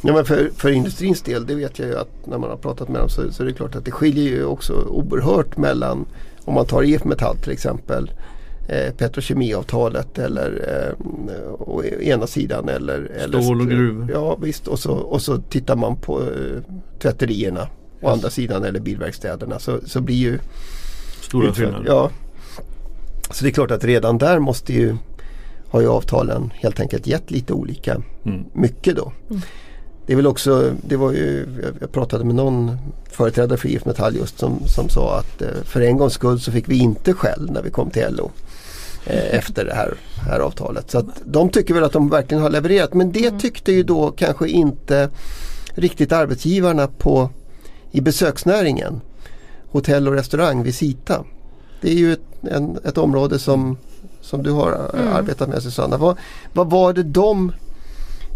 Ja, 0.03 0.13
men 0.13 0.25
för, 0.25 0.51
för 0.57 0.71
industrins 0.71 1.23
del, 1.23 1.47
det 1.47 1.55
vet 1.55 1.79
jag 1.79 1.89
ju 1.89 1.99
att 1.99 2.27
när 2.27 2.39
man 2.39 2.51
har 2.51 2.57
pratat 2.57 2.89
med 2.89 3.01
dem 3.01 3.09
så, 3.09 3.33
så 3.33 3.43
är 3.43 3.47
det 3.47 3.53
klart 3.53 3.75
att 3.75 3.85
det 3.85 3.91
skiljer 3.91 4.25
ju 4.25 4.45
också 4.45 4.73
oerhört 4.73 5.57
mellan 5.57 6.07
om 6.45 6.55
man 6.55 6.67
tar 6.67 6.83
IF 6.83 7.05
Metall 7.05 7.37
till 7.37 7.53
exempel 7.53 8.11
eh, 8.69 8.95
petrokemiavtalet 8.95 10.19
eller 10.19 10.69
eh, 10.69 11.53
å 11.61 11.85
ena 11.85 12.27
sidan 12.27 12.69
eller 12.69 13.27
Stål 13.29 13.61
och 13.61 13.69
gruvor. 13.69 14.11
Ja 14.13 14.37
visst 14.37 14.69
och 14.69 14.79
så, 14.79 14.93
och 14.93 15.23
så 15.23 15.39
tittar 15.39 15.77
man 15.77 15.97
på 15.97 16.21
eh, 16.23 16.63
tvätterierna 16.99 17.61
yes. 17.61 17.69
å 18.03 18.09
andra 18.09 18.31
sidan 18.31 18.65
eller 18.65 18.81
bilverkstäderna 18.81 19.59
så, 19.59 19.79
så 19.87 20.01
blir 20.01 20.17
ju 20.17 20.39
Stora 21.21 21.55
skillnader. 21.55 21.87
Ja. 21.87 22.11
Så 23.31 23.45
det 23.45 23.51
är 23.51 23.53
klart 23.53 23.71
att 23.71 23.85
redan 23.85 24.19
där 24.19 24.39
måste 24.39 24.73
ju 24.73 24.97
har 25.69 25.81
ju 25.81 25.89
avtalen 25.89 26.53
helt 26.55 26.81
enkelt 26.81 27.07
gett 27.07 27.31
lite 27.31 27.53
olika 27.53 28.03
mm. 28.25 28.45
mycket 28.53 28.97
då. 28.97 29.13
Mm. 29.31 29.43
Det 30.07 30.13
är 30.13 30.17
väl 30.17 30.27
också, 30.27 30.75
det 30.83 30.97
var 30.97 31.13
ju, 31.13 31.47
jag 31.81 31.93
pratade 31.93 32.25
med 32.25 32.35
någon 32.35 32.79
företrädare 33.11 33.59
för 33.59 33.69
IF 33.69 33.85
Metall 33.85 34.17
just 34.17 34.39
som, 34.39 34.59
som 34.67 34.89
sa 34.89 35.19
att 35.19 35.43
eh, 35.43 35.49
för 35.65 35.81
en 35.81 35.97
gångs 35.97 36.13
skull 36.13 36.41
så 36.41 36.53
fick 36.53 36.69
vi 36.69 36.79
inte 36.79 37.15
skäll 37.15 37.51
när 37.51 37.63
vi 37.63 37.71
kom 37.71 37.91
till 37.91 38.07
LO 38.11 38.31
eh, 39.07 39.35
efter 39.35 39.65
det 39.65 39.75
här, 39.75 39.95
här 40.29 40.41
avtalet. 40.41 40.91
Så 40.91 40.99
att 40.99 41.07
de 41.25 41.49
tycker 41.49 41.75
väl 41.75 41.85
att 41.85 41.93
de 41.93 42.11
verkligen 42.11 42.43
har 42.43 42.51
levererat 42.51 42.95
men 42.95 43.13
det 43.13 43.27
mm. 43.27 43.41
tyckte 43.41 43.73
ju 43.73 43.83
då 43.83 44.11
kanske 44.11 44.49
inte 44.49 45.11
riktigt 45.75 46.13
arbetsgivarna 46.13 46.87
på, 46.87 47.31
i 47.91 48.01
besöksnäringen. 48.01 49.01
Hotell 49.71 50.09
och 50.09 50.15
restaurang, 50.15 50.63
Visita. 50.63 51.25
Det 51.81 51.91
är 51.91 51.95
ju 51.97 52.13
ett, 52.13 52.45
en, 52.51 52.79
ett 52.85 52.99
område 52.99 53.39
som, 53.39 53.79
som 54.21 54.43
du 54.43 54.51
har 54.51 54.73
eh, 54.73 55.01
mm. 55.01 55.15
arbetat 55.15 55.49
med 55.49 55.63
Susanna. 55.63 55.97
Vad, 55.97 56.17
vad 56.53 56.71
var 56.71 56.93
det 56.93 57.03
de 57.03 57.53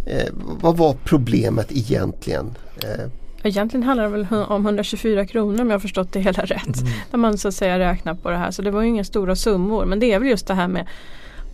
Eh, 0.09 0.29
vad 0.35 0.77
var 0.77 0.97
problemet 1.05 1.73
egentligen? 1.73 2.55
Eh, 2.85 3.11
Egentligen 3.43 3.83
handlar 3.83 4.05
det 4.05 4.11
väl 4.11 4.27
om 4.49 4.67
124 4.67 5.27
kronor 5.27 5.61
om 5.61 5.67
jag 5.71 5.75
har 5.75 5.81
förstått 5.81 6.13
det 6.13 6.21
hela 6.21 6.43
rätt. 6.43 6.81
Mm. 6.81 6.93
När 7.11 7.19
man 7.19 7.39
så 7.39 7.49
att 7.49 7.55
säga 7.55 7.79
räknar 7.79 8.15
på 8.15 8.31
det 8.31 8.37
här. 8.37 8.51
Så 8.51 8.63
det 8.63 8.71
var 8.71 8.83
ju 8.83 8.89
inga 8.89 9.05
stora 9.05 9.37
summor. 9.37 9.85
Men 9.85 10.01
det 10.01 10.13
är 10.13 10.19
väl 10.19 10.29
just 10.29 10.47
det 10.47 10.55
här 10.55 10.69
med 10.69 10.87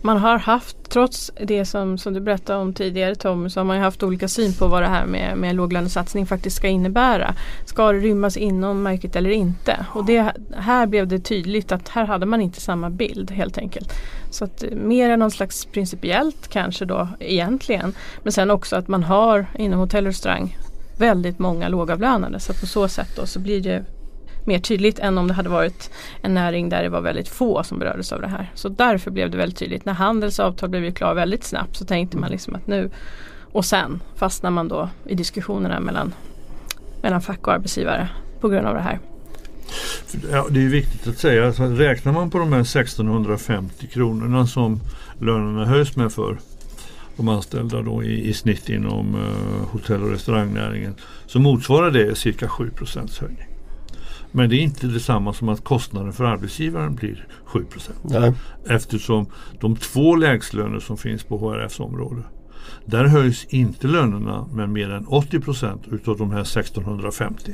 man 0.01 0.17
har 0.17 0.37
haft, 0.37 0.77
trots 0.89 1.31
det 1.41 1.65
som, 1.65 1.97
som 1.97 2.13
du 2.13 2.19
berättade 2.19 2.59
om 2.59 2.73
tidigare 2.73 3.15
Tom, 3.15 3.49
så 3.49 3.59
har 3.59 3.65
man 3.65 3.77
haft 3.77 4.03
olika 4.03 4.27
syn 4.27 4.53
på 4.53 4.67
vad 4.67 4.81
det 4.81 4.87
här 4.87 5.05
med, 5.05 5.37
med 5.37 5.55
låglönesatsning 5.55 6.25
faktiskt 6.25 6.55
ska 6.55 6.67
innebära. 6.67 7.35
Ska 7.65 7.91
det 7.91 7.99
rymmas 7.99 8.37
inom 8.37 8.83
märket 8.83 9.15
eller 9.15 9.29
inte? 9.29 9.85
Och 9.93 10.05
det, 10.05 10.33
här 10.57 10.87
blev 10.87 11.07
det 11.07 11.19
tydligt 11.19 11.71
att 11.71 11.89
här 11.89 12.05
hade 12.05 12.25
man 12.25 12.41
inte 12.41 12.61
samma 12.61 12.89
bild 12.89 13.31
helt 13.31 13.57
enkelt. 13.57 13.93
Så 14.29 14.45
att 14.45 14.63
eh, 14.63 14.69
mer 14.71 15.09
än 15.09 15.19
någon 15.19 15.31
slags 15.31 15.65
principiellt 15.65 16.47
kanske 16.47 16.85
då 16.85 17.07
egentligen. 17.19 17.93
Men 18.23 18.31
sen 18.31 18.51
också 18.51 18.75
att 18.75 18.87
man 18.87 19.03
har 19.03 19.45
inom 19.57 19.79
hotell 19.79 20.05
och 20.05 20.11
restaurang 20.11 20.57
väldigt 20.97 21.39
många 21.39 21.69
lågavlönade 21.69 22.39
så 22.39 22.53
på 22.53 22.65
så 22.65 22.87
sätt 22.87 23.09
då 23.15 23.25
så 23.25 23.39
blir 23.39 23.61
det 23.61 23.83
mer 24.47 24.59
tydligt 24.59 24.99
än 24.99 25.17
om 25.17 25.27
det 25.27 25.33
hade 25.33 25.49
varit 25.49 25.91
en 26.21 26.33
näring 26.33 26.69
där 26.69 26.83
det 26.83 26.89
var 26.89 27.01
väldigt 27.01 27.27
få 27.27 27.63
som 27.63 27.79
berördes 27.79 28.13
av 28.13 28.21
det 28.21 28.27
här. 28.27 28.51
Så 28.55 28.69
därför 28.69 29.11
blev 29.11 29.31
det 29.31 29.37
väldigt 29.37 29.59
tydligt. 29.59 29.85
När 29.85 29.93
Handels 29.93 30.39
avtal 30.39 30.69
blev 30.69 30.91
klar 30.91 31.13
väldigt 31.13 31.43
snabbt 31.43 31.75
så 31.75 31.85
tänkte 31.85 32.17
man 32.17 32.31
liksom 32.31 32.55
att 32.55 32.67
nu 32.67 32.89
och 33.55 33.65
sen 33.65 34.01
fastnar 34.15 34.51
man 34.51 34.67
då 34.67 34.89
i 35.05 35.15
diskussionerna 35.15 35.79
mellan, 35.79 36.13
mellan 37.01 37.21
fack 37.21 37.47
och 37.47 37.53
arbetsgivare 37.53 38.09
på 38.39 38.49
grund 38.49 38.67
av 38.67 38.73
det 38.73 38.81
här. 38.81 38.99
Ja, 40.31 40.47
det 40.49 40.65
är 40.65 40.69
viktigt 40.69 41.07
att 41.07 41.17
säga 41.17 41.47
att 41.47 41.59
räknar 41.59 42.13
man 42.13 42.29
på 42.29 42.37
de 42.37 42.53
här 42.53 42.61
1650 42.61 43.87
kronorna 43.87 44.47
som 44.47 44.79
lönerna 45.19 45.65
höjs 45.65 45.95
med 45.95 46.11
för 46.11 46.37
de 47.17 47.29
anställda 47.29 47.81
då 47.81 48.03
i, 48.03 48.29
i 48.29 48.33
snitt 48.33 48.69
inom 48.69 49.15
uh, 49.15 49.65
hotell 49.71 50.03
och 50.03 50.11
restaurangnäringen 50.11 50.95
så 51.25 51.39
motsvarar 51.39 51.91
det 51.91 52.15
cirka 52.15 52.47
7% 52.47 53.21
höjning. 53.21 53.54
Men 54.35 54.49
det 54.49 54.55
är 54.55 54.59
inte 54.59 54.87
detsamma 54.87 55.33
som 55.33 55.49
att 55.49 55.63
kostnaden 55.63 56.13
för 56.13 56.23
arbetsgivaren 56.23 56.95
blir 56.95 57.27
7 57.45 57.65
Nej. 58.01 58.33
Eftersom 58.69 59.25
de 59.59 59.75
två 59.75 60.15
lägstlöner 60.15 60.79
som 60.79 60.97
finns 60.97 61.23
på 61.23 61.37
HRFs 61.37 61.79
område 61.79 62.21
där 62.85 63.05
höjs 63.05 63.45
inte 63.45 63.87
lönerna 63.87 64.47
med 64.53 64.69
mer 64.69 64.89
än 64.89 65.05
80% 65.05 65.93
utav 65.93 66.17
de 66.17 66.31
här 66.31 66.41
1650. 66.41 67.51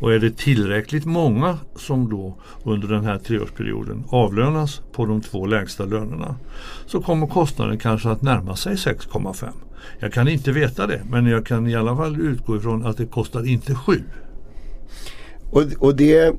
Och 0.00 0.12
är 0.12 0.18
det 0.18 0.36
tillräckligt 0.36 1.04
många 1.04 1.58
som 1.76 2.10
då 2.10 2.38
under 2.64 2.88
den 2.88 3.04
här 3.04 3.18
treårsperioden 3.18 4.04
avlönas 4.08 4.82
på 4.92 5.06
de 5.06 5.20
två 5.20 5.46
lägsta 5.46 5.84
lönerna 5.84 6.36
så 6.86 7.00
kommer 7.00 7.26
kostnaden 7.26 7.78
kanske 7.78 8.10
att 8.10 8.22
närma 8.22 8.56
sig 8.56 8.74
6,5. 8.74 9.48
Jag 9.98 10.12
kan 10.12 10.28
inte 10.28 10.52
veta 10.52 10.86
det 10.86 11.02
men 11.10 11.26
jag 11.26 11.46
kan 11.46 11.66
i 11.66 11.74
alla 11.74 11.96
fall 11.96 12.20
utgå 12.20 12.56
ifrån 12.56 12.86
att 12.86 12.96
det 12.96 13.06
kostar 13.06 13.48
inte 13.48 13.74
7. 13.74 14.02
Och, 15.52 15.62
och 15.78 15.96
det 15.96 16.34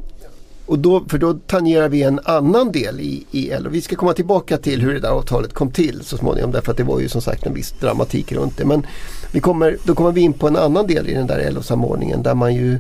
och 0.66 0.80
då, 0.80 1.04
för 1.08 1.18
då 1.18 1.34
tangerar 1.34 1.90
vi 1.90 2.04
en 2.04 2.20
annan 2.24 2.72
del 2.72 3.00
i, 3.00 3.26
i 3.32 3.54
LO. 3.60 3.70
Vi 3.70 3.82
ska 3.82 3.96
komma 3.96 4.14
tillbaka 4.14 4.58
till 4.58 4.82
hur 4.82 4.94
det 4.94 5.00
där 5.00 5.10
avtalet 5.10 5.54
kom 5.54 5.72
till 5.72 6.02
så 6.04 6.18
småningom 6.18 6.52
därför 6.52 6.72
att 6.72 6.78
det 6.78 6.84
var 6.84 7.00
ju 7.00 7.10
som 7.10 7.22
sagt 7.22 7.46
en 7.46 7.54
viss 7.54 7.72
dramatik 7.72 8.32
runt 8.32 8.58
det. 8.58 8.66
Men 8.66 8.86
vi 9.32 9.40
kommer, 9.40 9.78
då 9.84 9.96
kommer 9.96 10.12
vi 10.12 10.22
in 10.22 10.34
på 10.34 10.48
en 10.48 10.56
annan 10.56 10.88
del 10.88 11.10
i 11.10 11.14
den 11.14 11.28
där 11.28 11.52
LO-samordningen 11.52 12.24
där 12.24 12.36
man 12.36 12.56
ju 12.56 12.80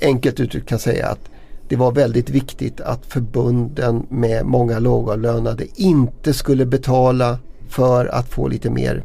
enkelt 0.00 0.40
uttryckt 0.40 0.68
kan 0.68 0.78
säga 0.78 1.08
att 1.08 1.30
det 1.68 1.76
var 1.76 1.92
väldigt 1.92 2.30
viktigt 2.30 2.80
att 2.80 3.06
förbunden 3.06 4.06
med 4.08 4.46
många 4.46 4.78
lågavlönade 4.78 5.66
inte 5.74 6.34
skulle 6.34 6.66
betala 6.66 7.38
för 7.68 8.06
att 8.06 8.28
få 8.28 8.48
lite 8.48 8.70
mer 8.70 9.02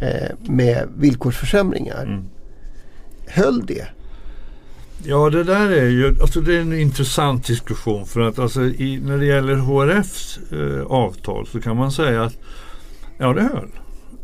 eh, 0.00 0.36
med 0.40 0.88
villkorsförsämringar. 0.96 2.02
Mm. 2.02 2.24
Höll 3.26 3.66
det? 3.66 3.86
Ja 5.04 5.30
det 5.30 5.44
där 5.44 5.70
är 5.70 5.88
ju 5.88 6.16
alltså 6.20 6.40
det 6.40 6.56
är 6.56 6.60
en 6.60 6.72
intressant 6.72 7.46
diskussion 7.46 8.06
för 8.06 8.20
att 8.20 8.38
alltså 8.38 8.62
i, 8.62 9.00
när 9.04 9.18
det 9.18 9.26
gäller 9.26 9.56
HRFs 9.56 10.38
eh, 10.52 10.86
avtal 10.86 11.46
så 11.46 11.60
kan 11.60 11.76
man 11.76 11.92
säga 11.92 12.22
att 12.22 12.38
ja 13.18 13.32
det 13.32 13.42
höll. 13.42 13.68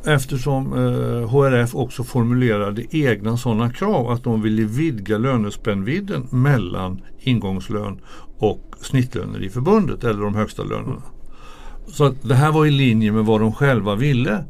Eftersom 0.05 0.73
eh, 0.73 1.29
HRF 1.29 1.75
också 1.75 2.05
formulerade 2.05 2.97
egna 2.97 3.37
sådana 3.37 3.71
krav 3.71 4.11
att 4.11 4.25
de 4.25 4.43
ville 4.43 4.63
vidga 4.65 5.19
lönespännvidden 5.19 6.27
mellan 6.31 7.01
ingångslön 7.19 8.01
och 8.39 8.75
snittlöner 8.81 9.43
i 9.43 9.51
förbundet 9.51 10.05
eller 10.05 10.23
de 10.23 10.35
högsta 10.35 10.63
lönerna. 10.63 11.03
Så 11.87 12.05
att 12.05 12.23
det 12.23 12.35
här 12.35 12.53
var 12.53 12.67
i 12.67 12.71
linje 12.71 13.13
med 13.13 13.25
vad 13.25 13.41
de 13.41 13.53
själva 13.53 13.95
ville. 13.95 14.45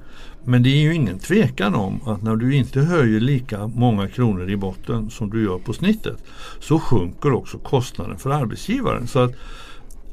Men 0.46 0.62
det 0.62 0.68
är 0.68 0.80
ju 0.80 0.94
ingen 0.94 1.18
tvekan 1.18 1.74
om 1.74 2.00
att 2.04 2.22
när 2.22 2.36
du 2.36 2.56
inte 2.56 2.80
höjer 2.80 3.20
lika 3.20 3.66
många 3.66 4.08
kronor 4.08 4.50
i 4.50 4.56
botten 4.56 5.10
som 5.10 5.30
du 5.30 5.44
gör 5.44 5.58
på 5.58 5.72
snittet 5.72 6.16
så 6.60 6.78
sjunker 6.78 7.32
också 7.32 7.58
kostnaden 7.58 8.18
för 8.18 8.30
arbetsgivaren. 8.30 9.06
Så 9.06 9.18
att 9.18 9.32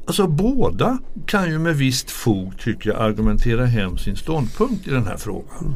Alltså 0.05 0.27
båda 0.27 0.97
kan 1.25 1.49
ju 1.49 1.59
med 1.59 1.75
visst 1.75 2.11
fog 2.11 2.57
tycker 2.59 2.89
jag 2.89 3.01
argumentera 3.01 3.65
hem 3.65 3.97
sin 3.97 4.15
ståndpunkt 4.15 4.87
i 4.87 4.89
den 4.89 5.05
här 5.05 5.17
frågan. 5.17 5.75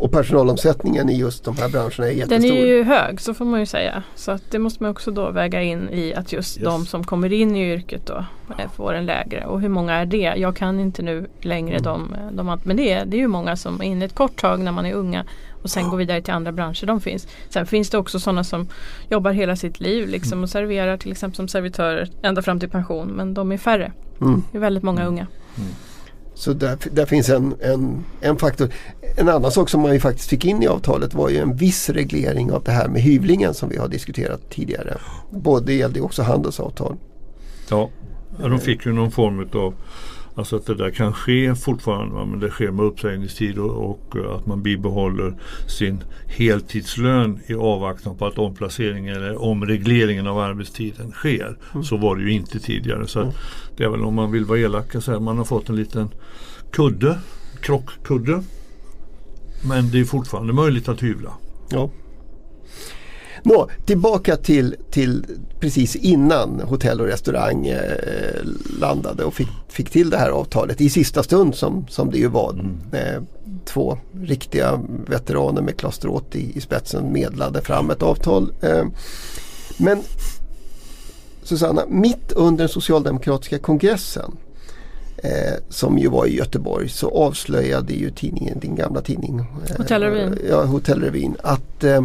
Och 0.00 0.12
personalomsättningen 0.12 1.10
i 1.10 1.18
just 1.18 1.44
de 1.44 1.56
här 1.56 1.68
branscherna 1.68 2.06
är 2.06 2.10
jättestor. 2.10 2.48
Den 2.48 2.56
är 2.56 2.66
ju 2.66 2.82
hög 2.82 3.20
så 3.20 3.34
får 3.34 3.44
man 3.44 3.60
ju 3.60 3.66
säga. 3.66 4.02
Så 4.14 4.30
att 4.30 4.50
det 4.50 4.58
måste 4.58 4.82
man 4.82 4.90
också 4.90 5.10
då 5.10 5.30
väga 5.30 5.62
in 5.62 5.88
i 5.90 6.14
att 6.14 6.32
just 6.32 6.56
yes. 6.56 6.64
de 6.64 6.86
som 6.86 7.04
kommer 7.04 7.32
in 7.32 7.56
i 7.56 7.72
yrket 7.72 8.06
då 8.06 8.24
eh, 8.58 8.70
får 8.76 8.94
en 8.94 9.06
lägre. 9.06 9.46
Och 9.46 9.60
hur 9.60 9.68
många 9.68 9.94
är 9.94 10.06
det? 10.06 10.34
Jag 10.36 10.56
kan 10.56 10.80
inte 10.80 11.02
nu 11.02 11.26
längre 11.40 11.76
mm. 11.76 11.82
de, 11.82 12.16
de, 12.32 12.60
men 12.64 12.76
det 12.76 12.92
är, 12.92 13.04
det 13.04 13.16
är 13.16 13.18
ju 13.18 13.28
många 13.28 13.56
som 13.56 13.80
är 13.80 13.84
inne 13.84 14.04
ett 14.04 14.14
kort 14.14 14.40
tag 14.40 14.60
när 14.60 14.72
man 14.72 14.86
är 14.86 14.94
unga 14.94 15.24
och 15.62 15.70
sen 15.70 15.82
ja. 15.84 15.90
går 15.90 15.96
vidare 15.96 16.22
till 16.22 16.34
andra 16.34 16.52
branscher. 16.52 16.86
De 16.86 17.00
finns. 17.00 17.28
Sen 17.48 17.66
finns 17.66 17.90
det 17.90 17.98
också 17.98 18.20
sådana 18.20 18.44
som 18.44 18.68
jobbar 19.08 19.32
hela 19.32 19.56
sitt 19.56 19.80
liv 19.80 20.08
liksom 20.08 20.32
mm. 20.32 20.42
och 20.42 20.50
serverar 20.50 20.96
till 20.96 21.12
exempel 21.12 21.36
som 21.36 21.48
servitörer 21.48 22.08
ända 22.22 22.42
fram 22.42 22.60
till 22.60 22.70
pension. 22.70 23.08
Men 23.08 23.34
de 23.34 23.52
är 23.52 23.58
färre. 23.58 23.92
Mm. 24.20 24.42
Det 24.52 24.58
är 24.58 24.60
väldigt 24.60 24.82
många 24.82 25.06
unga. 25.06 25.26
Mm. 25.56 25.70
Så 26.40 26.52
där, 26.52 26.78
där 26.92 27.06
finns 27.06 27.28
en, 27.28 27.54
en, 27.60 28.04
en 28.20 28.36
faktor. 28.36 28.68
En 29.16 29.28
annan 29.28 29.52
sak 29.52 29.68
som 29.68 29.80
man 29.80 29.92
ju 29.92 30.00
faktiskt 30.00 30.28
fick 30.28 30.44
in 30.44 30.62
i 30.62 30.66
avtalet 30.66 31.14
var 31.14 31.28
ju 31.28 31.36
en 31.36 31.56
viss 31.56 31.90
reglering 31.90 32.52
av 32.52 32.62
det 32.64 32.70
här 32.70 32.88
med 32.88 33.02
hyvlingen 33.02 33.54
som 33.54 33.68
vi 33.68 33.76
har 33.76 33.88
diskuterat 33.88 34.50
tidigare. 34.50 34.98
Både 35.30 35.72
gällde 35.72 36.00
också 36.00 36.22
handelsavtal. 36.22 36.96
Ja, 37.70 37.90
de 38.38 38.58
fick 38.58 38.86
ju 38.86 38.92
någon 38.92 39.10
form 39.10 39.48
av 39.52 39.74
Alltså 40.34 40.56
att 40.56 40.66
det 40.66 40.74
där 40.74 40.90
kan 40.90 41.12
ske 41.12 41.54
fortfarande 41.54 42.14
va? 42.14 42.24
men 42.24 42.40
det 42.40 42.50
sker 42.50 42.70
med 42.70 42.84
uppsägningstid 42.84 43.58
och, 43.58 43.90
och, 43.90 44.36
att 44.36 44.46
man 44.46 44.62
bibehåller 44.62 45.34
sin 45.66 46.04
heltidslön 46.26 47.40
i 47.46 47.54
avvaktan 47.54 48.16
på 48.16 48.26
att 48.26 48.38
omplaceringen 48.38 49.16
eller 49.16 49.42
omregleringen 49.42 50.26
av 50.26 50.38
arbetstiden 50.38 51.10
sker. 51.10 51.56
Mm. 51.72 51.84
Så 51.84 51.96
var 51.96 52.16
det 52.16 52.22
ju 52.22 52.32
inte 52.32 52.58
tidigare. 52.58 53.06
Så 53.06 53.20
mm. 53.20 53.32
Det 53.76 53.84
är 53.84 53.88
väl 53.88 54.04
om 54.04 54.14
man 54.14 54.32
vill 54.32 54.44
vara 54.44 54.58
elak 54.58 54.94
att 54.94 55.04
säga 55.04 55.20
man 55.20 55.38
har 55.38 55.44
fått 55.44 55.68
en 55.68 55.76
liten 55.76 56.08
kudde, 56.72 57.18
krockkudde. 57.60 58.42
Men 59.68 59.90
det 59.90 60.00
är 60.00 60.04
fortfarande 60.04 60.52
möjligt 60.52 60.88
att 60.88 61.02
hyvla. 61.02 61.32
Ja. 61.70 61.90
Nå, 63.42 63.68
tillbaka 63.84 64.36
till, 64.36 64.76
till 64.90 65.24
precis 65.60 65.96
innan 65.96 66.60
hotell 66.60 67.00
och 67.00 67.06
restaurang 67.06 67.66
eh, 67.66 67.78
landade 68.80 69.24
och 69.24 69.34
fick, 69.34 69.48
fick 69.68 69.90
till 69.90 70.10
det 70.10 70.16
här 70.16 70.30
avtalet 70.30 70.80
i 70.80 70.90
sista 70.90 71.22
stund 71.22 71.54
som, 71.54 71.86
som 71.88 72.10
det 72.10 72.18
ju 72.18 72.28
var. 72.28 72.52
Mm. 72.52 72.78
Eh, 72.92 73.22
två 73.64 73.98
riktiga 74.22 74.80
veteraner 75.06 75.62
med 75.62 75.76
Klas 75.76 76.00
i, 76.32 76.58
i 76.58 76.60
spetsen 76.60 77.12
medlade 77.12 77.62
fram 77.62 77.90
ett 77.90 78.02
avtal. 78.02 78.52
Eh, 78.60 78.84
men 79.76 79.98
Susanna, 81.42 81.82
mitt 81.88 82.32
under 82.32 82.58
den 82.58 82.68
socialdemokratiska 82.68 83.58
kongressen 83.58 84.36
eh, 85.16 85.54
som 85.68 85.98
ju 85.98 86.08
var 86.08 86.26
i 86.26 86.36
Göteborg 86.36 86.88
så 86.88 87.10
avslöjade 87.10 87.92
ju 87.92 88.10
tidningen, 88.10 88.58
din 88.58 88.74
gamla 88.74 89.00
tidning 89.00 89.38
eh, 89.38 89.76
Hotellrevyn, 89.76 90.38
ja, 90.48 90.64
Hotellrevyn 90.64 91.36
att 91.42 91.84
eh, 91.84 92.04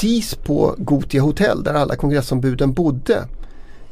Precis 0.00 0.34
på 0.34 0.74
Gotia 0.78 1.22
hotell 1.22 1.62
där 1.62 1.74
alla 1.74 1.96
kongressombuden 1.96 2.72
bodde 2.72 3.28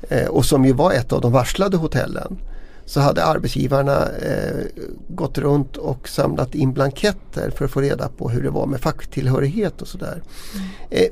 eh, 0.08 0.26
och 0.26 0.44
som 0.44 0.64
ju 0.64 0.72
var 0.72 0.92
ett 0.92 1.12
av 1.12 1.20
de 1.20 1.32
varslade 1.32 1.76
hotellen 1.76 2.38
så 2.84 3.00
hade 3.00 3.24
arbetsgivarna 3.24 4.08
eh, 4.08 4.66
gått 5.08 5.38
runt 5.38 5.76
och 5.76 6.08
samlat 6.08 6.54
in 6.54 6.72
blanketter 6.72 7.50
för 7.50 7.64
att 7.64 7.70
få 7.70 7.80
reda 7.80 8.08
på 8.08 8.28
hur 8.28 8.42
det 8.42 8.50
var 8.50 8.66
med 8.66 8.80
facktillhörighet 8.80 9.82
och 9.82 9.88
sådär. 9.88 10.22
Mm. 10.54 10.66
Eh, 10.90 11.08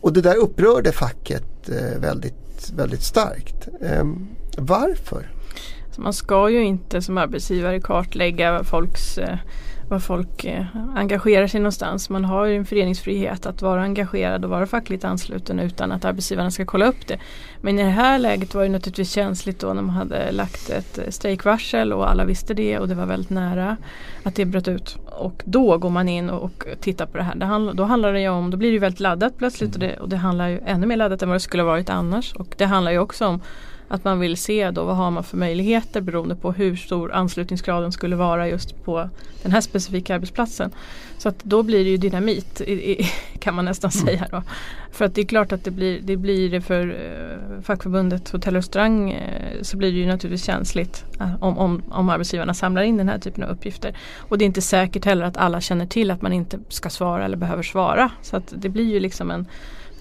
och 0.00 0.12
det 0.12 0.20
där 0.20 0.36
upprörde 0.36 0.92
facket 0.92 1.68
eh, 1.68 2.00
väldigt, 2.00 2.72
väldigt 2.76 3.02
starkt. 3.02 3.68
Eh, 3.80 4.04
varför? 4.58 5.30
Man 5.96 6.12
ska 6.12 6.50
ju 6.50 6.64
inte 6.64 7.02
som 7.02 7.18
arbetsgivare 7.18 7.80
kartlägga 7.80 8.64
folks 8.64 9.18
eh, 9.18 9.38
var 9.90 9.98
folk 9.98 10.44
eh, 10.44 10.64
engagerar 10.94 11.46
sig 11.46 11.60
någonstans. 11.60 12.10
Man 12.10 12.24
har 12.24 12.46
ju 12.46 12.56
en 12.56 12.64
föreningsfrihet 12.64 13.46
att 13.46 13.62
vara 13.62 13.82
engagerad 13.82 14.44
och 14.44 14.50
vara 14.50 14.66
fackligt 14.66 15.04
ansluten 15.04 15.58
utan 15.58 15.92
att 15.92 16.04
arbetsgivarna 16.04 16.50
ska 16.50 16.64
kolla 16.64 16.86
upp 16.86 17.06
det. 17.06 17.18
Men 17.60 17.78
i 17.78 17.82
det 17.82 17.90
här 17.90 18.18
läget 18.18 18.54
var 18.54 18.62
det 18.62 18.68
naturligtvis 18.68 19.12
känsligt 19.12 19.60
då 19.60 19.74
när 19.74 19.82
man 19.82 19.94
hade 19.94 20.32
lagt 20.32 20.70
ett 20.70 21.14
strejkvarsel 21.14 21.92
och 21.92 22.10
alla 22.10 22.24
visste 22.24 22.54
det 22.54 22.78
och 22.78 22.88
det 22.88 22.94
var 22.94 23.06
väldigt 23.06 23.30
nära 23.30 23.76
att 24.22 24.34
det 24.34 24.44
bröt 24.44 24.68
ut. 24.68 24.96
Och 25.06 25.42
då 25.44 25.78
går 25.78 25.90
man 25.90 26.08
in 26.08 26.30
och, 26.30 26.42
och 26.42 26.64
tittar 26.80 27.06
på 27.06 27.16
det 27.16 27.24
här. 27.24 27.34
Det 27.34 27.46
handl 27.46 27.76
då 27.76 27.84
handlar 27.84 28.12
det 28.12 28.20
ju 28.20 28.28
om, 28.28 28.50
då 28.50 28.56
blir 28.56 28.72
det 28.72 28.78
väldigt 28.78 29.00
laddat 29.00 29.38
plötsligt 29.38 29.74
och 29.74 29.80
det, 29.80 29.96
och 29.96 30.08
det 30.08 30.16
handlar 30.16 30.48
ju 30.48 30.60
ännu 30.66 30.86
mer 30.86 30.96
laddat 30.96 31.22
än 31.22 31.28
vad 31.28 31.36
det 31.36 31.40
skulle 31.40 31.62
varit 31.62 31.90
annars. 31.90 32.34
Och 32.34 32.54
det 32.58 32.64
handlar 32.64 32.92
ju 32.92 32.98
också 32.98 33.26
om 33.26 33.40
att 33.90 34.04
man 34.04 34.20
vill 34.20 34.36
se 34.36 34.70
då 34.70 34.84
vad 34.84 34.96
har 34.96 35.10
man 35.10 35.24
för 35.24 35.36
möjligheter 35.36 36.00
beroende 36.00 36.36
på 36.36 36.52
hur 36.52 36.76
stor 36.76 37.12
anslutningsgraden 37.12 37.92
skulle 37.92 38.16
vara 38.16 38.48
just 38.48 38.84
på 38.84 39.08
den 39.42 39.52
här 39.52 39.60
specifika 39.60 40.14
arbetsplatsen. 40.14 40.70
Så 41.18 41.28
att 41.28 41.44
då 41.44 41.62
blir 41.62 41.84
det 41.84 41.90
ju 41.90 41.96
dynamit 41.96 42.62
kan 43.38 43.54
man 43.54 43.64
nästan 43.64 43.90
mm. 43.94 44.06
säga 44.06 44.26
då. 44.30 44.42
För 44.92 45.04
att 45.04 45.14
det 45.14 45.20
är 45.20 45.26
klart 45.26 45.52
att 45.52 45.64
det 45.64 45.70
blir 45.70 46.00
det 46.02 46.16
blir 46.16 46.50
det 46.50 46.60
för 46.60 46.88
eh, 46.88 47.62
fackförbundet 47.62 48.30
Hotell 48.30 48.56
och 48.56 48.62
restaurang 48.62 49.10
eh, 49.10 49.62
så 49.62 49.76
blir 49.76 49.92
det 49.92 49.98
ju 49.98 50.06
naturligtvis 50.06 50.46
känsligt 50.46 51.04
eh, 51.20 51.42
om, 51.42 51.58
om, 51.58 51.82
om 51.90 52.08
arbetsgivarna 52.08 52.54
samlar 52.54 52.82
in 52.82 52.96
den 52.96 53.08
här 53.08 53.18
typen 53.18 53.44
av 53.44 53.50
uppgifter. 53.50 53.96
Och 54.18 54.38
det 54.38 54.44
är 54.44 54.46
inte 54.46 54.62
säkert 54.62 55.04
heller 55.04 55.24
att 55.24 55.36
alla 55.36 55.60
känner 55.60 55.86
till 55.86 56.10
att 56.10 56.22
man 56.22 56.32
inte 56.32 56.58
ska 56.68 56.90
svara 56.90 57.24
eller 57.24 57.36
behöver 57.36 57.62
svara. 57.62 58.10
Så 58.22 58.36
att 58.36 58.54
det 58.56 58.68
blir 58.68 58.92
ju 58.92 59.00
liksom 59.00 59.30
en 59.30 59.46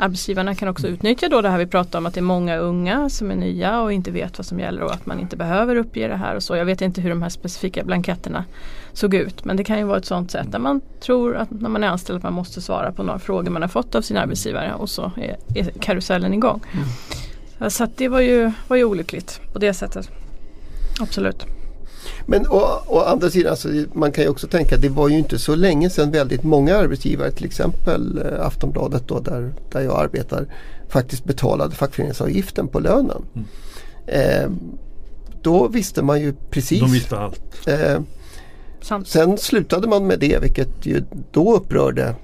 Arbetsgivarna 0.01 0.55
kan 0.55 0.67
också 0.67 0.87
utnyttja 0.87 1.29
då 1.29 1.41
det 1.41 1.49
här 1.49 1.57
vi 1.57 1.65
pratar 1.65 1.99
om 1.99 2.05
att 2.05 2.13
det 2.13 2.19
är 2.19 2.21
många 2.21 2.57
unga 2.57 3.09
som 3.09 3.31
är 3.31 3.35
nya 3.35 3.81
och 3.81 3.93
inte 3.93 4.11
vet 4.11 4.37
vad 4.37 4.45
som 4.45 4.59
gäller 4.59 4.81
och 4.81 4.93
att 4.93 5.05
man 5.05 5.19
inte 5.19 5.37
behöver 5.37 5.75
uppge 5.75 6.07
det 6.07 6.15
här 6.15 6.35
och 6.35 6.43
så. 6.43 6.55
Jag 6.55 6.65
vet 6.65 6.81
inte 6.81 7.01
hur 7.01 7.09
de 7.09 7.21
här 7.21 7.29
specifika 7.29 7.83
blanketterna 7.83 8.45
såg 8.93 9.13
ut 9.13 9.45
men 9.45 9.57
det 9.57 9.63
kan 9.63 9.77
ju 9.77 9.83
vara 9.83 9.97
ett 9.97 10.05
sådant 10.05 10.31
sätt 10.31 10.51
där 10.51 10.59
man 10.59 10.81
tror 10.99 11.35
att 11.35 11.51
när 11.51 11.69
man 11.69 11.83
är 11.83 11.87
anställd 11.87 12.17
att 12.17 12.23
man 12.23 12.33
måste 12.33 12.61
svara 12.61 12.91
på 12.91 13.03
några 13.03 13.19
frågor 13.19 13.51
man 13.51 13.61
har 13.61 13.69
fått 13.69 13.95
av 13.95 14.01
sin 14.01 14.17
arbetsgivare 14.17 14.73
och 14.73 14.89
så 14.89 15.11
är, 15.17 15.37
är 15.55 15.71
karusellen 15.79 16.33
igång. 16.33 16.61
Mm. 16.71 17.69
Så 17.69 17.87
det 17.95 18.07
var 18.07 18.19
ju, 18.19 18.51
var 18.67 18.77
ju 18.77 18.83
olyckligt 18.83 19.41
på 19.53 19.59
det 19.59 19.73
sättet. 19.73 20.09
Absolut. 20.99 21.58
Men 22.25 22.47
å, 22.47 22.81
å 22.87 22.99
andra 22.99 23.29
sidan, 23.29 23.51
alltså, 23.51 23.67
man 23.93 24.11
kan 24.11 24.23
ju 24.23 24.29
också 24.29 24.47
tänka 24.47 24.75
att 24.75 24.81
det 24.81 24.89
var 24.89 25.09
ju 25.09 25.17
inte 25.17 25.39
så 25.39 25.55
länge 25.55 25.89
sedan 25.89 26.11
väldigt 26.11 26.43
många 26.43 26.77
arbetsgivare, 26.77 27.31
till 27.31 27.45
exempel 27.45 28.17
eh, 28.17 28.45
Aftonbladet 28.45 29.07
då, 29.07 29.19
där, 29.19 29.53
där 29.71 29.81
jag 29.81 30.03
arbetar, 30.03 30.45
faktiskt 30.89 31.23
betalade 31.23 31.75
fackföreningsavgiften 31.75 32.67
på 32.67 32.79
lönen. 32.79 33.21
Mm. 33.35 33.47
Eh, 34.07 34.49
då 35.41 35.67
visste 35.67 36.01
man 36.01 36.21
ju 36.21 36.33
precis. 36.49 36.79
De 36.79 36.91
visste 36.91 37.17
allt. 37.17 37.67
Eh, 37.67 38.01
sen 39.05 39.37
slutade 39.37 39.87
man 39.87 40.07
med 40.07 40.19
det 40.19 40.39
vilket 40.41 40.85
ju 40.85 41.03
då 41.31 41.55
upprörde 41.55 42.15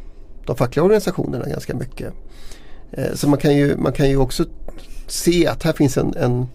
de 0.46 0.56
fackliga 0.56 0.84
organisationerna 0.84 1.46
ganska 1.46 1.76
mycket. 1.76 2.14
Eh, 2.92 3.14
så 3.14 3.30
man 3.30 3.40
kan, 3.40 3.56
ju, 3.56 3.78
man 3.78 3.94
kan 3.94 4.10
ju 4.10 4.18
också 4.18 4.46
se 5.08 5.48
att 5.48 5.64
här 5.64 5.74
finns 5.74 5.98
en, 5.98 6.14
en 6.18 6.48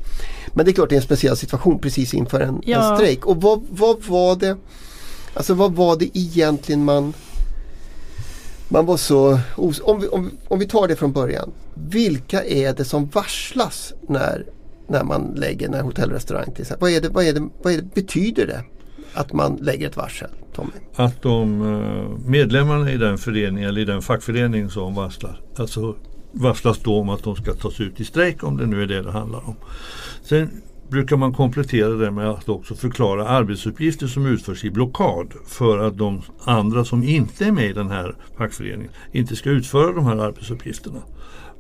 men 0.55 0.65
det 0.65 0.71
är 0.71 0.73
klart 0.73 0.89
det 0.89 0.95
är 0.95 1.01
en 1.01 1.03
speciell 1.03 1.37
situation 1.37 1.79
precis 1.79 2.15
inför 2.15 2.41
en, 2.41 2.63
ja. 2.65 2.91
en 2.91 2.97
strejk. 2.97 3.27
Och 3.27 3.43
vad, 3.43 3.63
vad 3.71 4.03
var 4.05 4.37
det 4.37 4.57
Alltså 5.35 5.55
vad 5.55 5.75
var 5.75 5.97
det 5.97 6.19
egentligen 6.19 6.85
man 6.85 7.15
man 8.69 8.87
var 8.87 8.97
så 8.97 9.41
om 9.83 10.01
vi, 10.01 10.09
om, 10.09 10.31
om 10.49 10.59
vi 10.59 10.67
tar 10.67 10.89
det 10.89 10.97
från 10.97 11.13
början. 11.13 11.51
Vilka 11.75 12.45
är 12.45 12.75
det 12.75 12.85
som 12.85 13.07
varslas 13.07 13.95
när, 14.09 14.47
när 14.89 15.05
man 15.05 15.35
lägger 15.37 15.69
när 15.69 15.83
hotell 15.83 16.09
och 16.09 16.15
restaurang 16.15 16.53
till 16.55 16.65
vad, 16.81 16.91
är 16.91 17.01
det, 17.01 17.09
vad, 17.09 17.25
är 17.25 17.33
det, 17.33 17.49
vad 17.63 17.73
är 17.73 17.77
det, 17.77 17.95
betyder 17.95 18.47
det 18.47 18.65
att 19.15 19.33
man 19.33 19.57
lägger 19.57 19.89
ett 19.89 19.97
varsel? 19.97 20.31
Tommy? 20.55 20.71
Att 20.95 21.23
de 21.23 21.63
eh, 21.63 22.29
medlemmarna 22.29 22.93
i 22.93 22.97
den 22.97 23.19
föreningen 23.19 23.69
eller 23.69 23.81
i 23.81 23.85
den 23.85 24.03
fackförening 24.03 24.71
som 24.71 24.95
varslar, 24.95 25.41
alltså 25.57 25.97
varslas 26.33 26.79
då 26.79 27.01
om 27.01 27.09
att 27.09 27.23
de 27.23 27.37
ska 27.37 27.55
tas 27.55 27.81
ut 27.81 28.01
i 28.01 28.05
strejk 28.05 28.45
om 28.45 28.57
det 28.57 28.67
nu 28.67 28.83
är 28.83 28.87
det 28.87 29.03
det 29.03 29.13
handlar 29.13 29.49
om. 29.49 29.55
Sen 30.23 30.63
brukar 30.89 31.17
man 31.17 31.33
komplettera 31.33 31.89
det 31.89 32.11
med 32.11 32.31
att 32.31 32.49
också 32.49 32.75
förklara 32.75 33.29
arbetsuppgifter 33.29 34.07
som 34.07 34.27
utförs 34.27 34.65
i 34.65 34.71
blockad 34.71 35.33
för 35.47 35.79
att 35.79 35.99
de 35.99 36.23
andra 36.45 36.85
som 36.85 37.03
inte 37.03 37.45
är 37.45 37.53
med 37.53 37.71
i 37.71 37.73
den 37.73 37.91
här 37.91 38.15
fackföreningen 38.39 38.93
inte 39.13 39.37
ska 39.37 39.51
utföra 39.51 39.93
de 39.93 40.05
här 40.07 40.17
arbetsuppgifterna. 40.17 41.03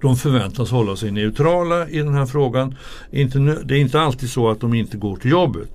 De 0.00 0.16
förväntas 0.16 0.70
hålla 0.70 0.96
sig 0.96 1.10
neutrala 1.10 1.88
i 1.88 1.98
den 1.98 2.14
här 2.14 2.26
frågan. 2.26 2.74
det 3.10 3.74
är 3.74 3.80
inte 3.80 4.00
alltid 4.00 4.30
så 4.30 4.50
att 4.50 4.60
de 4.60 4.74
inte 4.74 4.96
går 4.96 5.16
till 5.16 5.30
jobbet. 5.30 5.68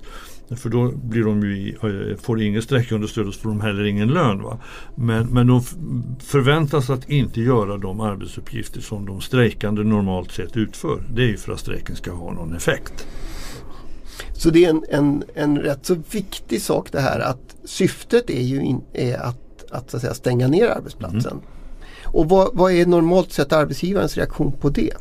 För 0.50 0.68
då 0.68 0.90
blir 0.90 1.24
de 1.24 1.42
ju, 1.42 1.76
eh, 1.82 2.16
får 2.16 2.42
ingen 2.42 2.62
sträckunderstöd 2.62 3.26
och 3.26 3.34
så 3.34 3.40
får 3.40 3.48
de 3.48 3.60
heller 3.60 3.84
ingen 3.84 4.08
lön. 4.08 4.42
Va? 4.42 4.58
Men, 4.94 5.26
men 5.26 5.46
de 5.46 5.62
förväntas 6.20 6.90
att 6.90 7.10
inte 7.10 7.40
göra 7.40 7.76
de 7.76 8.00
arbetsuppgifter 8.00 8.80
som 8.80 9.06
de 9.06 9.20
strejkande 9.20 9.82
normalt 9.82 10.32
sett 10.32 10.56
utför. 10.56 11.02
Det 11.14 11.22
är 11.22 11.26
ju 11.26 11.36
för 11.36 11.52
att 11.52 11.60
strejken 11.60 11.96
ska 11.96 12.12
ha 12.12 12.32
någon 12.32 12.56
effekt. 12.56 13.06
Så 14.32 14.50
det 14.50 14.64
är 14.64 14.70
en, 14.70 14.84
en, 14.90 15.24
en 15.34 15.58
rätt 15.58 15.86
så 15.86 15.96
viktig 16.10 16.62
sak 16.62 16.92
det 16.92 17.00
här 17.00 17.20
att 17.20 17.56
syftet 17.64 18.30
är 18.30 18.42
ju 18.42 18.62
in, 18.62 18.80
är 18.92 19.18
att, 19.18 19.64
att, 19.70 19.90
så 19.90 19.96
att 19.96 20.00
säga, 20.00 20.14
stänga 20.14 20.48
ner 20.48 20.68
arbetsplatsen. 20.68 21.32
Mm. 21.32 21.44
Och 22.04 22.28
vad, 22.28 22.50
vad 22.52 22.72
är 22.72 22.86
normalt 22.86 23.32
sett 23.32 23.52
arbetsgivarens 23.52 24.16
reaktion 24.16 24.52
på 24.52 24.68
det? 24.68 24.92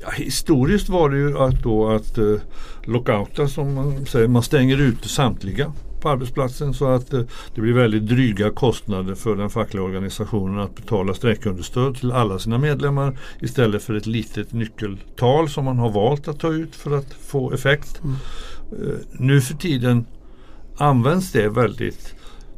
Ja, 0.00 0.10
historiskt 0.10 0.88
var 0.88 1.10
det 1.10 1.16
ju 1.16 1.38
att, 1.38 1.62
då 1.62 1.88
att 1.88 2.18
uh, 2.18 2.40
lockouta 2.84 3.48
som 3.48 3.74
man 3.74 4.06
säger, 4.06 4.28
man 4.28 4.42
stänger 4.42 4.80
ute 4.80 5.08
samtliga 5.08 5.72
på 6.00 6.08
arbetsplatsen 6.08 6.74
så 6.74 6.86
att 6.88 7.14
uh, 7.14 7.22
det 7.54 7.60
blir 7.60 7.72
väldigt 7.72 8.06
dryga 8.06 8.50
kostnader 8.50 9.14
för 9.14 9.36
den 9.36 9.50
fackliga 9.50 9.84
organisationen 9.84 10.58
att 10.58 10.74
betala 10.76 11.14
strejkunderstöd 11.14 11.96
till 11.96 12.12
alla 12.12 12.38
sina 12.38 12.58
medlemmar 12.58 13.18
istället 13.40 13.82
för 13.82 13.94
ett 13.94 14.06
litet 14.06 14.52
nyckeltal 14.52 15.48
som 15.48 15.64
man 15.64 15.78
har 15.78 15.90
valt 15.90 16.28
att 16.28 16.40
ta 16.40 16.52
ut 16.52 16.76
för 16.76 16.98
att 16.98 17.12
få 17.12 17.52
effekt. 17.52 18.00
Mm. 18.04 18.16
Uh, 18.72 18.98
nu 19.12 19.40
för 19.40 19.54
tiden 19.54 20.06
används 20.78 21.32
det 21.32 21.48
väldigt 21.48 22.15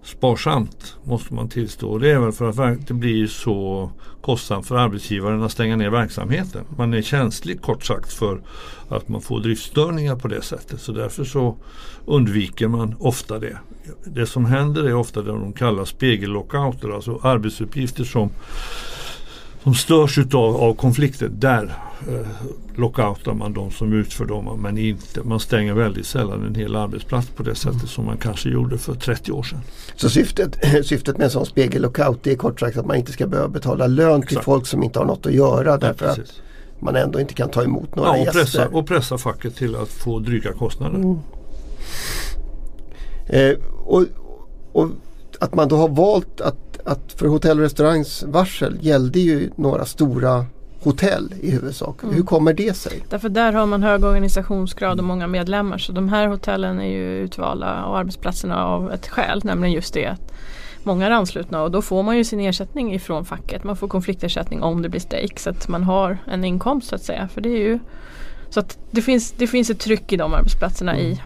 sparsamt 0.08 0.96
måste 1.04 1.34
man 1.34 1.48
tillstå. 1.48 1.98
Det 1.98 2.10
är 2.10 2.18
väl 2.18 2.32
för 2.32 2.48
att 2.48 2.86
det 2.86 2.94
blir 2.94 3.26
så 3.26 3.90
kostsamt 4.20 4.66
för 4.66 4.76
arbetsgivaren 4.76 5.42
att 5.42 5.52
stänga 5.52 5.76
ner 5.76 5.90
verksamheten. 5.90 6.64
Man 6.76 6.94
är 6.94 7.02
känslig 7.02 7.62
kort 7.62 7.84
sagt 7.84 8.12
för 8.12 8.40
att 8.88 9.08
man 9.08 9.20
får 9.20 9.40
driftstörningar 9.40 10.16
på 10.16 10.28
det 10.28 10.42
sättet. 10.42 10.80
Så 10.80 10.92
därför 10.92 11.24
så 11.24 11.56
undviker 12.04 12.68
man 12.68 12.94
ofta 12.98 13.38
det. 13.38 13.58
Det 14.04 14.26
som 14.26 14.44
händer 14.44 14.84
är 14.84 14.94
ofta 14.94 15.22
det 15.22 15.30
de 15.30 15.52
kallar 15.52 15.84
spegellockouter, 15.84 16.88
alltså 16.88 17.20
arbetsuppgifter 17.22 18.04
som 18.04 18.30
som 19.62 19.74
störs 19.74 20.18
utav, 20.18 20.56
av 20.56 20.74
konflikter, 20.74 21.28
där 21.28 21.74
eh, 22.08 22.26
lockoutar 22.78 23.34
man 23.34 23.52
de 23.52 23.70
som 23.70 23.92
utför 23.92 24.24
dem. 24.24 24.60
Men 24.62 24.78
inte, 24.78 25.22
man 25.22 25.40
stänger 25.40 25.74
väldigt 25.74 26.06
sällan 26.06 26.46
en 26.46 26.54
hel 26.54 26.76
arbetsplats 26.76 27.28
på 27.28 27.42
det 27.42 27.54
sättet 27.54 27.74
mm. 27.74 27.86
som 27.86 28.04
man 28.04 28.16
kanske 28.16 28.48
gjorde 28.48 28.78
för 28.78 28.94
30 28.94 29.32
år 29.32 29.42
sedan. 29.42 29.60
Så 29.96 30.10
syftet, 30.10 30.58
syftet 30.86 31.18
med 31.18 31.24
en 31.24 31.30
sån 31.30 31.46
spegellockout 31.46 32.26
är 32.26 32.34
kort 32.34 32.60
sagt 32.60 32.76
att 32.76 32.86
man 32.86 32.96
inte 32.96 33.12
ska 33.12 33.26
behöva 33.26 33.48
betala 33.48 33.86
lön 33.86 34.18
Exakt. 34.18 34.28
till 34.28 34.40
folk 34.40 34.66
som 34.66 34.82
inte 34.82 34.98
har 34.98 35.06
något 35.06 35.26
att 35.26 35.32
göra 35.32 35.78
därför 35.78 36.06
ja, 36.06 36.12
att 36.12 36.40
man 36.78 36.96
ändå 36.96 37.20
inte 37.20 37.34
kan 37.34 37.50
ta 37.50 37.62
emot 37.62 37.94
några 37.96 38.08
ja, 38.08 38.12
och 38.12 38.24
gäster. 38.24 38.40
Pressa, 38.40 38.68
och 38.68 38.86
pressa 38.86 39.18
facket 39.18 39.56
till 39.56 39.76
att 39.76 39.88
få 39.88 40.18
dryga 40.18 40.52
kostnader. 40.52 40.98
Mm. 40.98 41.18
Eh, 43.26 43.56
och, 43.84 44.04
och 44.72 44.88
att 45.40 45.54
man 45.54 45.68
då 45.68 45.76
har 45.76 45.88
valt 45.88 46.40
att 46.40 46.68
att 46.88 47.12
för 47.12 47.26
hotell 47.26 47.58
och 47.58 47.62
restaurangs 47.62 48.22
varsel 48.22 48.78
gällde 48.80 49.20
ju 49.20 49.50
några 49.56 49.84
stora 49.84 50.46
hotell 50.82 51.34
i 51.40 51.50
huvudsak. 51.50 52.02
Mm. 52.02 52.14
Hur 52.14 52.22
kommer 52.22 52.52
det 52.52 52.76
sig? 52.76 53.04
Därför 53.08 53.28
där 53.28 53.52
har 53.52 53.66
man 53.66 53.82
hög 53.82 54.04
organisationsgrad 54.04 54.98
och 54.98 55.04
många 55.04 55.26
medlemmar. 55.26 55.78
Så 55.78 55.92
de 55.92 56.08
här 56.08 56.26
hotellen 56.26 56.80
är 56.80 56.88
ju 56.88 57.18
utvalda 57.18 57.84
och 57.84 57.98
arbetsplatserna 57.98 58.64
av 58.64 58.92
ett 58.92 59.08
skäl. 59.08 59.40
Nämligen 59.44 59.74
just 59.74 59.94
det 59.94 60.06
att 60.06 60.32
många 60.82 61.06
är 61.06 61.10
anslutna 61.10 61.62
och 61.62 61.70
då 61.70 61.82
får 61.82 62.02
man 62.02 62.16
ju 62.16 62.24
sin 62.24 62.40
ersättning 62.40 62.94
ifrån 62.94 63.24
facket. 63.24 63.64
Man 63.64 63.76
får 63.76 63.88
konfliktersättning 63.88 64.62
om 64.62 64.82
det 64.82 64.88
blir 64.88 65.00
strejk 65.00 65.38
så 65.38 65.50
att 65.50 65.68
man 65.68 65.82
har 65.82 66.18
en 66.26 66.44
inkomst 66.44 66.88
så 66.88 66.94
att 66.94 67.02
säga. 67.02 67.28
För 67.28 67.40
det 67.40 67.48
är 67.48 67.58
ju 67.58 67.78
så 68.50 68.60
att 68.60 68.78
det 68.90 69.02
finns, 69.02 69.32
det 69.32 69.46
finns 69.46 69.70
ett 69.70 69.80
tryck 69.80 70.12
i 70.12 70.16
de 70.16 70.34
arbetsplatserna 70.34 70.92
mm. 70.94 71.06
i 71.06 71.20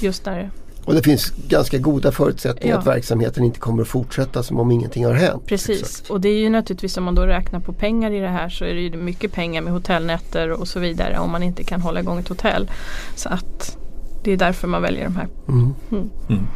just 0.00 0.24
där 0.24 0.50
och 0.84 0.94
det 0.94 1.02
finns 1.02 1.32
ganska 1.48 1.78
goda 1.78 2.12
förutsättningar 2.12 2.74
ja. 2.74 2.80
att 2.80 2.86
verksamheten 2.86 3.44
inte 3.44 3.60
kommer 3.60 3.82
att 3.82 3.88
fortsätta 3.88 4.42
som 4.42 4.60
om 4.60 4.70
ingenting 4.70 5.04
har 5.04 5.14
hänt. 5.14 5.46
Precis 5.46 5.80
Exakt. 5.80 6.10
och 6.10 6.20
det 6.20 6.28
är 6.28 6.38
ju 6.38 6.50
naturligtvis 6.50 6.96
om 6.96 7.04
man 7.04 7.14
då 7.14 7.22
räknar 7.22 7.60
på 7.60 7.72
pengar 7.72 8.10
i 8.10 8.20
det 8.20 8.28
här 8.28 8.48
så 8.48 8.64
är 8.64 8.74
det 8.74 8.80
ju 8.80 8.96
mycket 8.96 9.32
pengar 9.32 9.62
med 9.62 9.72
hotellnätter 9.72 10.50
och 10.50 10.68
så 10.68 10.80
vidare 10.80 11.18
om 11.18 11.30
man 11.30 11.42
inte 11.42 11.64
kan 11.64 11.80
hålla 11.80 12.00
igång 12.00 12.18
ett 12.18 12.28
hotell. 12.28 12.70
Så 13.14 13.28
att 13.28 13.78
det 14.24 14.32
är 14.32 14.36
därför 14.36 14.68
man 14.68 14.82
väljer 14.82 15.04
de 15.04 15.16
här. 15.16 15.28
Mm. 15.48 15.74
Mm. 15.90 16.10
Mm. 16.28 16.46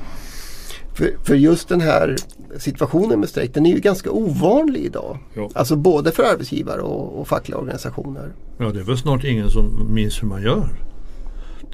För, 0.94 1.16
för, 1.24 1.34
just 1.34 1.68
den 1.68 1.80
här 1.80 2.16
situationen 2.58 3.20
med 3.20 3.28
strejk 3.28 3.54
den 3.54 3.66
är 3.66 3.70
ju 3.70 3.80
ganska 3.80 4.10
ovanlig 4.10 4.80
idag. 4.80 5.18
Ja. 5.34 5.50
Alltså 5.54 5.76
både 5.76 6.12
för 6.12 6.22
arbetsgivare 6.22 6.80
och, 6.80 7.20
och 7.20 7.28
fackliga 7.28 7.58
organisationer. 7.58 8.32
Ja 8.58 8.64
det 8.64 8.80
är 8.80 8.84
väl 8.84 8.98
snart 8.98 9.24
ingen 9.24 9.50
som 9.50 9.94
minns 9.94 10.22
hur 10.22 10.28
man 10.28 10.42
gör. 10.42 10.68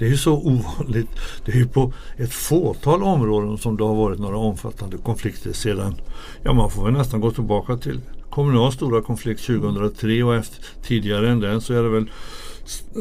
Det 0.01 0.07
är 0.07 0.11
ju 0.11 0.17
så 0.17 0.33
ovanligt. 0.33 1.09
Det 1.45 1.53
är 1.53 1.57
ju 1.57 1.69
på 1.69 1.93
ett 2.17 2.33
fåtal 2.33 3.03
områden 3.03 3.59
som 3.59 3.77
det 3.77 3.85
har 3.85 3.95
varit 3.95 4.19
några 4.19 4.37
omfattande 4.37 4.97
konflikter 4.97 5.53
sedan, 5.53 5.95
ja 6.43 6.53
man 6.53 6.71
får 6.71 6.85
väl 6.85 6.93
nästan 6.93 7.21
gå 7.21 7.31
tillbaka 7.31 7.77
till 7.77 8.01
kommunal 8.31 8.73
stora 8.73 9.03
konflikt 9.03 9.47
2003 9.47 10.23
och 10.23 10.35
efter, 10.35 10.65
tidigare 10.83 11.31
än 11.31 11.41
den 11.41 11.61
så 11.61 11.75
är 11.75 11.83
det 11.83 11.89
väl 11.89 12.11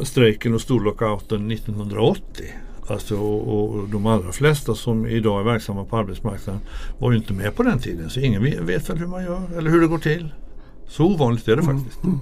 strejken 0.04 0.54
och 0.54 0.62
storlockouten 0.62 1.52
1980. 1.52 2.46
Alltså, 2.88 3.16
och, 3.18 3.74
och, 3.74 3.90
de 3.90 4.06
allra 4.06 4.32
flesta 4.32 4.76
som 4.76 5.08
idag 5.08 5.40
är 5.40 5.44
verksamma 5.44 5.86
på 5.86 5.98
arbetsmarknaden 5.98 6.62
var 6.98 7.12
ju 7.12 7.18
inte 7.18 7.34
med 7.34 7.56
på 7.56 7.64
den 7.64 7.80
tiden. 7.80 8.10
Så 8.10 8.20
ingen 8.20 8.66
vet 8.66 8.90
väl 8.90 8.98
hur 8.98 9.08
man 9.08 9.24
gör 9.24 9.42
eller 9.58 9.72
hur 9.72 9.82
det 9.82 9.88
går 9.88 9.98
till. 9.98 10.34
Så 10.88 11.06
ovanligt 11.06 11.48
är 11.48 11.56
det 11.56 11.64
faktiskt. 11.64 12.04
Mm. 12.04 12.20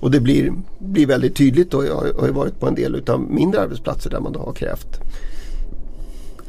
Och 0.00 0.10
det 0.10 0.20
blir, 0.20 0.52
blir 0.78 1.06
väldigt 1.06 1.36
tydligt 1.36 1.74
och 1.74 1.86
jag 1.86 1.94
har 1.94 2.26
ju 2.26 2.32
varit 2.32 2.60
på 2.60 2.68
en 2.68 2.74
del 2.74 2.94
utav 2.94 3.20
mindre 3.20 3.60
arbetsplatser 3.60 4.10
där 4.10 4.20
man 4.20 4.32
då 4.32 4.40
har 4.40 4.52
krävt 4.52 5.00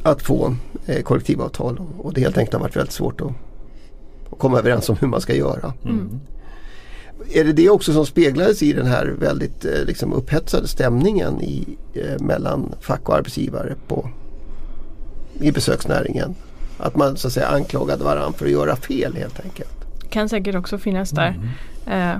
att 0.02 0.22
få 0.22 0.54
eh, 0.86 1.02
kollektivavtal 1.02 1.80
och 1.98 2.12
det 2.12 2.20
helt 2.20 2.38
enkelt 2.38 2.52
har 2.52 2.60
varit 2.60 2.76
väldigt 2.76 2.92
svårt 2.92 3.20
att, 3.20 3.32
att 4.30 4.38
komma 4.38 4.58
överens 4.58 4.88
om 4.88 4.96
hur 5.00 5.08
man 5.08 5.20
ska 5.20 5.34
göra. 5.34 5.72
Mm. 5.84 6.20
Är 7.32 7.44
det 7.44 7.52
det 7.52 7.70
också 7.70 7.92
som 7.92 8.06
speglades 8.06 8.62
i 8.62 8.72
den 8.72 8.86
här 8.86 9.06
väldigt 9.06 9.64
eh, 9.64 9.84
liksom 9.86 10.12
upphetsade 10.12 10.68
stämningen 10.68 11.40
i, 11.40 11.78
eh, 11.94 12.24
mellan 12.24 12.74
fack 12.80 13.08
och 13.08 13.14
arbetsgivare 13.14 13.74
på, 13.88 14.08
i 15.40 15.52
besöksnäringen? 15.52 16.34
Att 16.78 16.96
man 16.96 17.16
så 17.16 17.26
att 17.26 17.32
säga 17.32 17.46
anklagade 17.46 18.04
varandra 18.04 18.32
för 18.38 18.46
att 18.46 18.52
göra 18.52 18.76
fel 18.76 19.14
helt 19.14 19.40
enkelt. 19.40 19.86
kan 20.10 20.28
säkert 20.28 20.54
också 20.54 20.78
finnas 20.78 21.10
där. 21.10 21.40
Eh, 21.86 22.16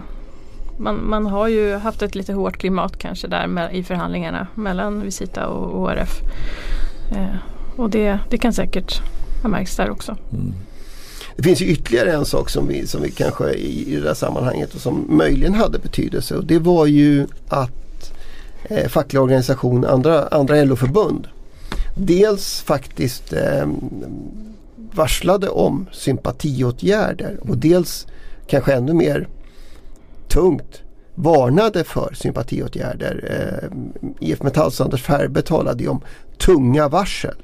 man, 0.82 1.08
man 1.08 1.26
har 1.26 1.48
ju 1.48 1.74
haft 1.74 2.02
ett 2.02 2.14
lite 2.14 2.32
hårt 2.32 2.56
klimat 2.56 2.98
kanske 2.98 3.28
där 3.28 3.46
med, 3.46 3.74
i 3.74 3.82
förhandlingarna 3.82 4.46
mellan 4.54 5.02
Visita 5.02 5.46
och 5.46 5.82
ORF. 5.82 6.20
Eh, 7.10 7.36
och 7.76 7.90
det, 7.90 8.18
det 8.30 8.38
kan 8.38 8.52
säkert 8.52 9.00
ha 9.42 9.48
märkts 9.48 9.76
där 9.76 9.90
också. 9.90 10.16
Mm. 10.32 10.54
Det 11.36 11.42
finns 11.42 11.60
ju 11.62 11.66
ytterligare 11.66 12.12
en 12.12 12.24
sak 12.24 12.50
som 12.50 12.68
vi, 12.68 12.86
som 12.86 13.02
vi 13.02 13.10
kanske 13.10 13.52
i, 13.52 13.94
i 13.94 14.00
det 14.00 14.08
här 14.08 14.14
sammanhanget 14.14 14.74
och 14.74 14.80
som 14.80 15.06
möjligen 15.08 15.54
hade 15.54 15.78
betydelse 15.78 16.36
och 16.36 16.44
det 16.44 16.58
var 16.58 16.86
ju 16.86 17.26
att 17.48 18.12
eh, 18.64 18.88
fackliga 18.88 19.22
organisationer, 19.22 19.88
andra, 19.88 20.26
andra 20.26 20.64
LO-förbund 20.64 21.28
dels 21.94 22.62
faktiskt 22.62 23.32
eh, 23.32 23.66
varslade 24.76 25.48
om 25.48 25.86
sympatiåtgärder 25.92 27.38
och 27.40 27.58
dels 27.58 28.06
kanske 28.46 28.74
ännu 28.74 28.92
mer 28.92 29.28
tungt 30.32 30.82
varnade 31.14 31.84
för 31.84 32.14
sympatiåtgärder. 32.14 33.14
Eh, 33.30 33.68
IF 34.20 34.42
Metalls 34.42 34.80
Anders 34.80 35.02
Färbe 35.02 35.42
talade 35.42 35.82
ju 35.82 35.88
om 35.88 36.00
tunga 36.38 36.88
varsel. 36.88 37.34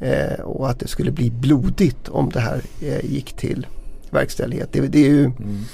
Eh, 0.00 0.40
och 0.40 0.70
att 0.70 0.80
det 0.80 0.88
skulle 0.88 1.10
bli 1.10 1.30
blodigt 1.30 2.08
om 2.08 2.30
det 2.30 2.40
här 2.40 2.62
eh, 2.82 3.04
gick 3.04 3.32
till 3.32 3.66
verkställighet. 4.10 4.68
Det, 4.72 4.80
det 4.80 4.98
är 5.06 5.10
ju 5.10 5.24
Mm. 5.24 5.64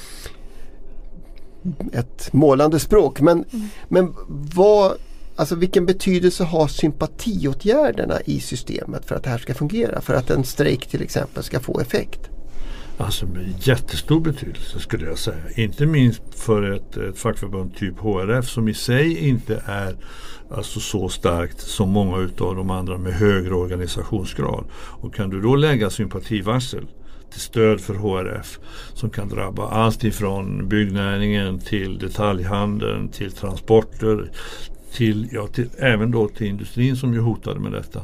ett 1.92 2.32
målande 2.32 2.78
språk. 2.78 3.20
Men, 3.20 3.44
men 3.88 4.14
vad, 4.28 4.92
alltså 5.36 5.54
vilken 5.54 5.86
betydelse 5.86 6.44
har 6.44 6.68
sympatiåtgärderna 6.68 8.20
i 8.24 8.40
systemet 8.40 9.04
för 9.04 9.14
att 9.14 9.22
det 9.22 9.30
här 9.30 9.38
ska 9.38 9.54
fungera? 9.54 10.00
För 10.00 10.14
att 10.14 10.30
en 10.30 10.44
strejk 10.44 10.86
till 10.86 11.02
exempel 11.02 11.42
ska 11.42 11.60
få 11.60 11.80
effekt? 11.80 12.20
Alltså 12.98 13.26
med 13.26 13.54
jättestor 13.60 14.20
betydelse 14.20 14.78
skulle 14.78 15.06
jag 15.06 15.18
säga. 15.18 15.50
Inte 15.56 15.86
minst 15.86 16.22
för 16.34 16.70
ett, 16.70 16.96
ett 16.96 17.18
fackförbund 17.18 17.76
typ 17.76 17.98
HRF 17.98 18.48
som 18.48 18.68
i 18.68 18.74
sig 18.74 19.28
inte 19.28 19.62
är 19.66 19.96
alltså 20.50 20.80
så 20.80 21.08
starkt 21.08 21.60
som 21.60 21.90
många 21.90 22.18
utav 22.18 22.56
de 22.56 22.70
andra 22.70 22.98
med 22.98 23.12
högre 23.12 23.54
organisationsgrad. 23.54 24.64
Och 24.74 25.14
kan 25.14 25.30
du 25.30 25.40
då 25.40 25.56
lägga 25.56 25.90
sympativarsel 25.90 26.86
till 27.30 27.40
stöd 27.40 27.80
för 27.80 27.94
HRF 27.94 28.58
som 28.94 29.10
kan 29.10 29.28
drabba 29.28 29.68
allt 29.68 30.04
ifrån 30.04 30.68
byggnäringen 30.68 31.58
till 31.58 31.98
detaljhandeln 31.98 33.08
till 33.08 33.32
transporter 33.32 34.30
till, 34.92 35.28
ja, 35.32 35.46
till, 35.46 35.68
även 35.78 36.10
då 36.10 36.28
till 36.28 36.46
industrin 36.46 36.96
som 36.96 37.14
ju 37.14 37.20
hotade 37.20 37.60
med 37.60 37.72
detta 37.72 38.00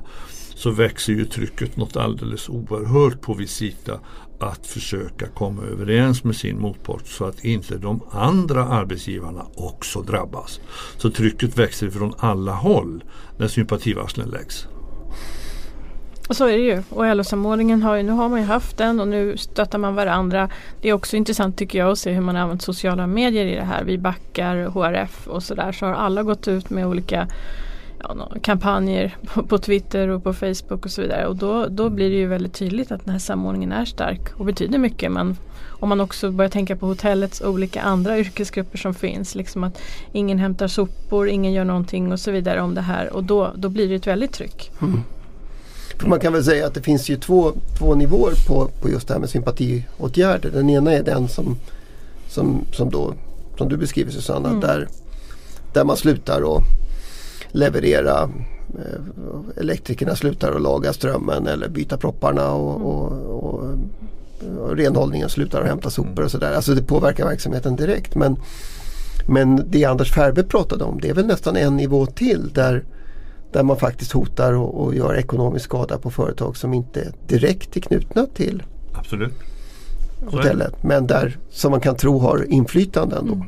så 0.55 0.71
växer 0.71 1.13
ju 1.13 1.25
trycket 1.25 1.77
något 1.77 1.97
alldeles 1.97 2.49
oerhört 2.49 3.21
på 3.21 3.35
Visita 3.35 4.01
att 4.47 4.67
försöka 4.67 5.27
komma 5.27 5.63
överens 5.63 6.25
med 6.25 6.37
sin 6.37 6.61
motpart 6.61 7.07
så 7.07 7.25
att 7.25 7.45
inte 7.45 7.79
de 7.79 8.01
andra 8.11 8.65
arbetsgivarna 8.65 9.47
också 9.55 10.03
drabbas. 10.03 10.61
Så 10.97 11.11
trycket 11.11 11.59
växer 11.59 11.91
från 11.91 12.15
alla 12.19 12.53
håll 12.53 13.05
när 13.37 13.49
sympativarslen 13.49 14.29
läggs. 14.29 14.67
Och 16.29 16.37
så 16.37 16.45
är 16.45 16.53
det 16.53 16.65
ju. 16.65 16.83
Och 16.91 17.17
LO-samordningen 17.17 17.83
har 17.83 17.97
ju, 17.97 18.03
nu 18.03 18.13
har 18.13 18.29
man 18.29 18.41
ju 18.41 18.47
haft 18.47 18.77
den 18.77 19.01
och 19.01 19.09
nu 19.09 19.37
stöttar 19.37 19.79
man 19.79 19.95
varandra. 19.95 20.51
Det 20.81 20.89
är 20.89 20.93
också 20.93 21.17
intressant 21.17 21.59
tycker 21.59 21.79
jag 21.79 21.91
att 21.91 21.99
se 21.99 22.13
hur 22.13 22.21
man 22.21 22.35
har 22.35 22.43
använt 22.43 22.63
sociala 22.63 23.07
medier 23.07 23.47
i 23.47 23.55
det 23.55 23.65
här. 23.65 23.85
Vi 23.85 23.99
backar 23.99 24.65
HRF 24.65 25.29
och 25.29 25.43
sådär. 25.43 25.73
Så 25.73 25.87
har 25.87 25.93
alla 25.93 26.23
gått 26.23 26.49
ut 26.49 26.71
med 26.71 26.87
olika 26.87 27.29
ja, 28.03 28.29
kampanjer 28.43 29.17
på, 29.27 29.43
på 29.43 29.59
Twitter 29.59 30.09
och 30.09 30.25
på 30.25 30.33
Facebook 30.33 30.85
och 30.85 30.91
så 30.91 31.03
vidare. 31.03 31.27
Och 31.27 31.37
då, 31.37 31.67
då 31.67 31.91
blir 31.91 32.11
det 32.11 32.17
ju 32.17 32.27
väldigt 32.27 32.55
tydligt 32.55 32.93
att 32.93 33.05
den 33.05 33.13
här 33.13 33.19
samordningen 33.19 33.73
är 33.73 33.85
stark 33.85 34.21
och 34.39 34.45
betyder 34.45 34.79
mycket. 34.79 35.13
Men 35.13 35.37
om 35.69 35.89
man 35.89 36.01
också 36.01 36.31
börjar 36.31 36.51
tänka 36.51 36.77
på 36.77 36.87
hotellets 36.87 37.41
olika 37.41 37.83
andra 37.83 38.19
yrkesgrupper 38.19 38.79
som 38.79 38.95
finns. 38.95 39.35
Liksom 39.35 39.65
att 39.65 39.79
ingen 40.13 40.39
hämtar 40.39 40.69
sopor, 40.69 41.29
ingen 41.29 41.53
gör 41.53 41.65
någonting 41.65 42.13
och 42.13 42.21
så 42.21 42.31
vidare 42.31 42.61
om 42.61 42.75
det 42.75 42.81
här. 42.81 43.13
Och 43.13 43.25
då, 43.25 43.53
då 43.57 43.69
blir 43.69 43.89
det 43.89 43.95
ett 43.95 44.07
väldigt 44.07 44.33
tryck. 44.33 44.71
För 45.99 46.09
man 46.09 46.21
kan 46.21 46.33
väl 46.33 46.45
säga 46.45 46.67
att 46.67 46.75
det 46.75 46.83
finns 46.83 47.09
ju 47.09 47.17
två, 47.17 47.53
två 47.79 47.95
nivåer 47.95 48.33
på, 48.49 48.69
på 48.83 48.91
just 48.91 49.09
det 49.09 49.15
här 49.15 49.21
med 49.21 49.31
sympatiåtgärder. 49.31 50.51
Den 50.51 50.71
ena 50.71 50.93
är 50.93 51.03
den 51.03 51.29
som, 51.29 51.57
som, 52.29 52.65
som, 52.73 52.91
då, 52.91 53.15
som 53.59 53.69
du 53.69 53.77
beskriver 53.77 54.11
Susanna, 54.13 54.49
Mm. 54.49 54.61
där, 54.61 54.89
där 55.73 55.85
man 55.85 55.97
slutar 55.97 56.57
att 56.57 56.63
leverera 57.53 58.31
eh, 58.79 59.61
elektrikerna 59.61 60.17
slutar 60.17 60.53
att 60.53 60.63
laga 60.63 60.93
strömmen 60.93 61.47
eller 61.47 61.69
byta 61.69 61.97
propparna 61.97 62.53
och, 62.53 62.81
och, 62.81 63.13
och, 63.13 63.65
och 64.59 64.77
renhållningen 64.77 65.29
slutar 65.29 65.61
att 65.63 65.69
hämta 65.69 65.91
sopor 65.91 66.25
och 66.25 66.31
sådär. 66.31 66.53
Alltså 66.53 66.75
det 66.75 66.83
påverkar 66.83 67.25
verksamheten 67.25 67.77
direkt. 67.77 68.15
Men, 68.15 68.37
men 69.29 69.65
det 69.67 69.85
Anders 69.85 70.13
Färbe 70.13 70.43
pratade 70.43 70.85
om 70.85 71.01
det 71.01 71.09
är 71.09 71.15
väl 71.15 71.27
nästan 71.27 71.57
en 71.57 71.77
nivå 71.77 72.07
till 72.07 72.51
där, 72.53 72.85
där 73.53 73.63
man 73.63 73.77
faktiskt 73.77 74.13
hotar 74.13 74.53
och, 74.53 74.85
och 74.85 74.95
gör 74.95 75.15
ekonomisk 75.15 75.65
skada 75.65 75.99
på 75.99 76.11
företag 76.11 76.57
som 76.57 76.75
inte 76.75 77.13
direkt 77.27 77.77
är 77.77 77.81
knutna 77.81 78.27
till 78.27 78.63
Absolut. 78.93 79.33
Hotellet. 80.27 80.83
Men 80.83 81.07
där 81.07 81.39
som 81.51 81.71
man 81.71 81.81
kan 81.81 81.97
tro 81.97 82.19
har 82.19 82.47
inflytande 82.49 83.17
ändå. 83.17 83.35
Mm. 83.35 83.47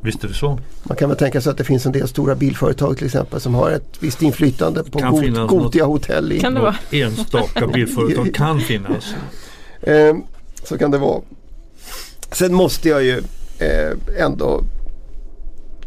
Visst 0.00 0.24
är 0.24 0.28
det 0.28 0.34
så. 0.34 0.58
Man 0.82 0.96
kan 0.96 1.08
väl 1.08 1.18
tänka 1.18 1.40
sig 1.40 1.50
att 1.50 1.58
det 1.58 1.64
finns 1.64 1.86
en 1.86 1.92
del 1.92 2.08
stora 2.08 2.34
bilföretag 2.34 2.96
till 2.96 3.06
exempel 3.06 3.40
som 3.40 3.54
har 3.54 3.70
ett 3.70 3.96
visst 4.00 4.22
inflytande 4.22 4.84
på 4.84 4.98
god, 4.98 5.48
Gotia 5.48 5.84
hotell. 5.84 6.32
I, 6.32 6.40
Kan 6.40 6.54
det 6.54 6.60
vara? 6.60 6.76
Enstaka 6.90 7.66
bilföretag 7.66 8.34
kan 8.34 8.60
finnas. 8.60 9.14
Eh, 9.80 10.16
så 10.64 10.78
kan 10.78 10.90
det 10.90 10.98
vara. 10.98 11.22
Sen 12.32 12.54
måste 12.54 12.88
jag 12.88 13.04
ju 13.04 13.22
eh, 13.58 14.22
ändå 14.24 14.64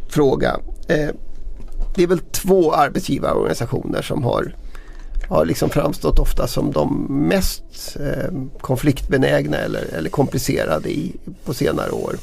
fråga. 0.10 0.60
Eh, 0.88 1.10
det 1.96 2.04
är 2.04 2.08
väl 2.08 2.20
två 2.20 2.74
arbetsgivarorganisationer 2.74 4.02
som 4.02 4.24
har, 4.24 4.56
har 5.30 5.46
liksom 5.46 5.70
framstått 5.70 6.20
ofta 6.20 6.48
som 6.48 6.72
de 6.72 7.06
mest 7.10 7.98
eh, 8.00 8.34
konfliktbenägna 8.62 9.58
eller, 9.58 9.86
eller 9.98 10.10
komplicerade 10.10 10.90
i, 10.90 11.16
på 11.46 11.54
senare 11.54 11.92
år. 11.92 12.16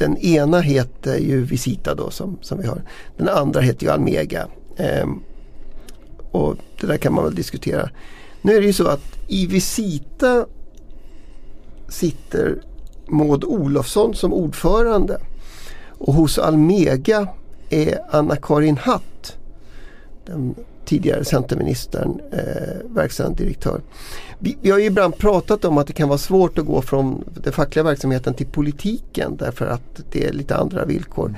Den 0.00 0.16
ena 0.16 0.60
heter 0.60 1.16
ju 1.16 1.44
Visita 1.44 1.94
då 1.94 2.10
som, 2.10 2.38
som 2.40 2.60
vi 2.60 2.66
har. 2.66 2.82
Den 3.16 3.28
andra 3.28 3.60
heter 3.60 3.86
ju 3.86 3.92
Almega. 3.92 4.46
Eh, 4.76 5.08
och 6.30 6.56
det 6.80 6.86
där 6.86 6.96
kan 6.96 7.14
man 7.14 7.24
väl 7.24 7.34
diskutera. 7.34 7.90
Nu 8.42 8.56
är 8.56 8.60
det 8.60 8.66
ju 8.66 8.72
så 8.72 8.86
att 8.86 9.02
i 9.28 9.46
Visita 9.46 10.46
sitter 11.88 12.62
Maud 13.08 13.44
Olofsson 13.44 14.14
som 14.14 14.32
ordförande. 14.32 15.20
Och 15.88 16.14
hos 16.14 16.38
Almega 16.38 17.28
är 17.70 17.98
Anna-Karin 18.10 18.76
Hatt, 18.76 19.36
den 20.26 20.54
tidigare 20.84 21.24
centerministern, 21.24 22.20
eh, 22.32 22.94
verkställande 22.94 23.42
direktör. 23.42 23.80
Vi, 24.38 24.56
vi 24.60 24.70
har 24.70 24.78
ju 24.78 24.84
ibland 24.84 25.18
pratat 25.18 25.64
om 25.64 25.78
att 25.78 25.86
det 25.86 25.92
kan 25.92 26.08
vara 26.08 26.18
svårt 26.18 26.58
att 26.58 26.66
gå 26.66 26.82
från 26.82 27.24
den 27.42 27.52
fackliga 27.52 27.82
verksamheten 27.82 28.34
till 28.34 28.46
politiken 28.46 29.36
därför 29.36 29.66
att 29.66 30.00
det 30.12 30.26
är 30.26 30.32
lite 30.32 30.56
andra 30.56 30.84
villkor. 30.84 31.34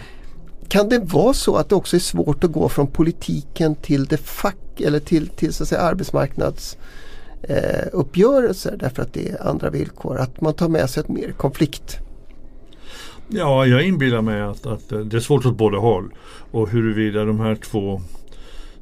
Kan 0.68 0.88
det 0.88 0.98
vara 0.98 1.32
så 1.32 1.56
att 1.56 1.68
det 1.68 1.74
också 1.74 1.96
är 1.96 2.00
svårt 2.00 2.44
att 2.44 2.52
gå 2.52 2.68
från 2.68 2.86
politiken 2.86 3.74
till 3.74 4.04
det 4.04 4.16
fack 4.16 4.80
eller 4.80 5.00
till, 5.00 5.28
till 5.28 5.52
så 5.52 5.62
att 5.62 5.68
säga, 5.68 5.80
arbetsmarknads 5.80 6.76
eh, 7.42 7.86
uppgörelser 7.92 8.76
därför 8.80 9.02
att 9.02 9.12
det 9.12 9.28
är 9.28 9.48
andra 9.48 9.70
villkor. 9.70 10.18
Att 10.18 10.40
man 10.40 10.54
tar 10.54 10.68
med 10.68 10.90
sig 10.90 11.00
ett 11.00 11.08
mer 11.08 11.32
konflikt. 11.32 11.98
Ja, 13.28 13.66
jag 13.66 13.82
inbillar 13.82 14.22
mig 14.22 14.42
att, 14.42 14.66
att 14.66 14.88
det 14.88 15.16
är 15.16 15.20
svårt 15.20 15.46
åt 15.46 15.56
båda 15.56 15.78
håll. 15.78 16.14
Och 16.50 16.68
huruvida 16.68 17.24
de 17.24 17.40
här 17.40 17.54
två 17.54 18.00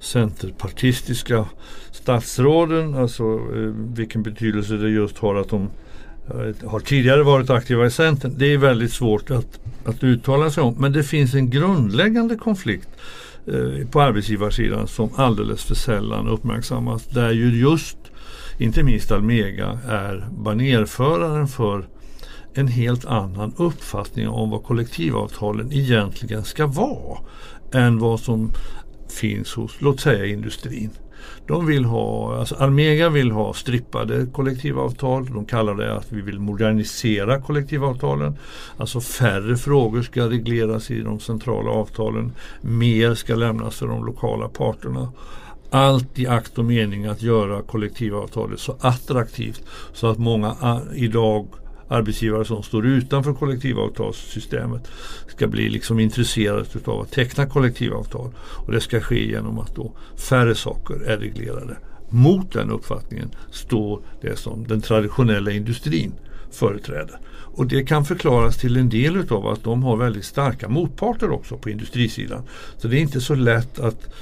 centerpartistiska 0.01 1.47
statsråden, 1.91 2.95
alltså 2.95 3.25
eh, 3.25 3.73
vilken 3.95 4.23
betydelse 4.23 4.75
det 4.75 4.91
just 4.91 5.19
har 5.19 5.35
att 5.35 5.49
de 5.49 5.69
eh, 6.29 6.69
har 6.69 6.81
tidigare 6.81 7.23
varit 7.23 7.51
aktiva 7.51 7.87
i 7.87 7.91
Centern. 7.91 8.35
Det 8.37 8.53
är 8.53 8.59
väldigt 8.59 8.93
svårt 8.93 9.31
att, 9.31 9.61
att 9.85 10.05
uttala 10.05 10.51
sig 10.51 10.63
om. 10.63 10.75
Men 10.79 10.93
det 10.93 11.03
finns 11.03 11.35
en 11.35 11.51
grundläggande 11.51 12.37
konflikt 12.37 12.89
eh, 13.47 13.89
på 13.91 14.01
arbetsgivarsidan 14.01 14.87
som 14.87 15.11
alldeles 15.17 15.65
för 15.65 15.75
sällan 15.75 16.29
uppmärksammas. 16.29 17.07
Där 17.07 17.31
ju 17.31 17.61
just, 17.61 17.99
inte 18.59 18.83
minst 18.83 19.13
Almega, 19.13 19.79
är 19.89 20.27
banerföraren 20.31 21.49
för 21.49 21.89
en 22.55 22.69
helt 22.69 23.05
annan 23.05 23.55
uppfattning 23.57 24.29
om 24.29 24.51
vad 24.51 24.65
kollektivavtalen 24.65 25.73
egentligen 25.73 26.45
ska 26.45 26.67
vara 26.67 27.19
än 27.73 27.99
vad 27.99 28.21
som 28.21 28.51
finns 29.11 29.55
hos, 29.55 29.81
låt 29.81 30.01
säga 30.01 30.27
industrin. 30.27 30.91
De 31.47 31.67
vill 31.67 31.85
ha, 31.85 32.37
alltså 32.39 32.55
Almega 32.55 33.09
vill 33.09 33.31
ha 33.31 33.55
strippade 33.55 34.27
kollektivavtal. 34.27 35.27
De 35.27 35.45
kallar 35.45 35.75
det 35.75 35.97
att 35.97 36.13
vi 36.13 36.21
vill 36.21 36.39
modernisera 36.39 37.41
kollektivavtalen. 37.41 38.37
Alltså 38.77 39.01
färre 39.01 39.57
frågor 39.57 40.03
ska 40.03 40.31
regleras 40.31 40.91
i 40.91 41.01
de 41.01 41.21
centrala 41.21 41.71
avtalen. 41.71 42.33
Mer 42.61 43.15
ska 43.15 43.35
lämnas 43.35 43.77
för 43.77 43.87
de 43.87 44.05
lokala 44.07 44.49
parterna. 44.49 45.13
Allt 45.71 46.19
i 46.19 46.27
akt 46.27 46.59
och 46.59 46.65
mening 46.65 47.07
att 47.07 47.23
göra 47.23 47.63
kollektivavtalet 47.63 48.61
så 48.61 48.77
attraktivt 48.81 49.63
så 49.93 50.07
att 50.07 50.19
många 50.19 50.81
idag 50.95 51.47
arbetsgivare 51.91 52.45
som 52.45 52.63
står 52.63 52.87
utanför 52.87 53.33
kollektivavtalssystemet 53.33 54.89
ska 55.27 55.47
bli 55.47 55.69
liksom 55.69 56.01
intresserade 56.01 56.65
av 56.85 57.01
att 57.01 57.13
teckna 57.13 57.47
kollektivavtal. 57.47 58.31
Och 58.67 58.73
det 58.73 58.81
ska 58.81 59.01
ske 59.01 59.27
genom 59.27 59.59
att 59.59 59.75
då 59.75 59.93
färre 60.29 60.55
saker 60.55 61.03
är 61.07 61.19
reglerade. 61.19 61.77
Mot 62.09 62.53
den 62.53 62.71
uppfattningen 62.71 63.31
står 63.51 64.01
det 64.21 64.39
som 64.39 64.67
den 64.67 64.81
traditionella 64.81 65.51
industrin 65.51 66.13
företräder. 66.51 67.19
Och 67.55 67.67
det 67.67 67.83
kan 67.83 68.05
förklaras 68.05 68.57
till 68.57 68.77
en 68.77 68.89
del 68.89 69.17
utav 69.17 69.47
att 69.47 69.65
de 69.65 69.83
har 69.83 69.97
väldigt 69.97 70.25
starka 70.25 70.69
motparter 70.69 71.31
också 71.31 71.57
på 71.57 71.71
industrisidan. 71.71 72.43
Så 72.79 72.89
det 72.89 72.97
är 72.97 73.01
inte 73.01 73.21
så 73.21 73.35
lätt 73.35 73.79
att 73.79 74.15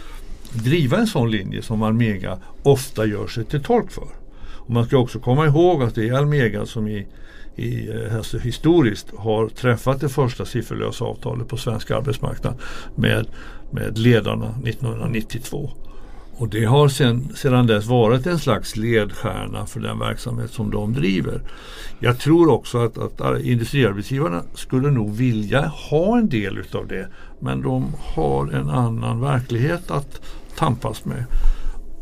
driva 0.52 0.96
en 0.96 1.07
sån 1.07 1.31
linje 1.31 1.62
som 1.62 1.83
Almega 1.83 2.38
ofta 2.62 3.07
gör 3.07 3.26
sig 3.26 3.44
till 3.44 3.62
tolk 3.62 3.90
för. 3.90 4.09
Och 4.40 4.70
man 4.70 4.87
ska 4.87 4.98
också 4.98 5.18
komma 5.18 5.46
ihåg 5.46 5.83
att 5.83 5.94
det 5.94 6.09
är 6.09 6.12
Almega 6.12 6.66
som 6.66 6.88
i, 6.88 7.07
i, 7.59 7.90
eh, 7.90 8.16
alltså 8.16 8.38
historiskt 8.38 9.07
har 9.16 9.49
träffat 9.49 10.01
det 10.01 10.09
första 10.09 10.44
sifferlösa 10.44 11.05
avtalet 11.05 11.49
på 11.49 11.57
svensk 11.57 11.90
arbetsmarknad 11.90 12.55
med, 12.94 13.27
med 13.71 13.99
ledarna 13.99 14.55
1992. 14.64 15.71
Och 16.38 16.49
det 16.49 16.64
har 16.64 16.88
sen, 16.88 17.29
sedan 17.35 17.66
dess 17.66 17.87
varit 17.87 18.27
en 18.27 18.38
slags 18.38 18.77
ledstjärna 18.77 19.66
för 19.66 19.81
den 19.81 19.99
verksamhet 19.99 20.51
som 20.51 20.71
de 20.71 20.92
driver. 20.92 21.42
Jag 21.99 22.18
tror 22.18 22.51
också 22.51 22.79
att, 22.79 22.99
att 22.99 23.40
industriarbetsgivarna 23.40 24.42
skulle 24.55 24.90
nog 24.90 25.14
vilja 25.14 25.66
ha 25.66 26.18
en 26.18 26.29
del 26.29 26.59
utav 26.59 26.87
det. 26.87 27.09
Men 27.40 27.62
de 27.62 27.94
har 27.99 28.47
en 28.47 28.71
annan 28.71 29.21
verklighet 29.21 29.90
att 29.90 30.21
tampas 30.57 31.05
med. 31.05 31.25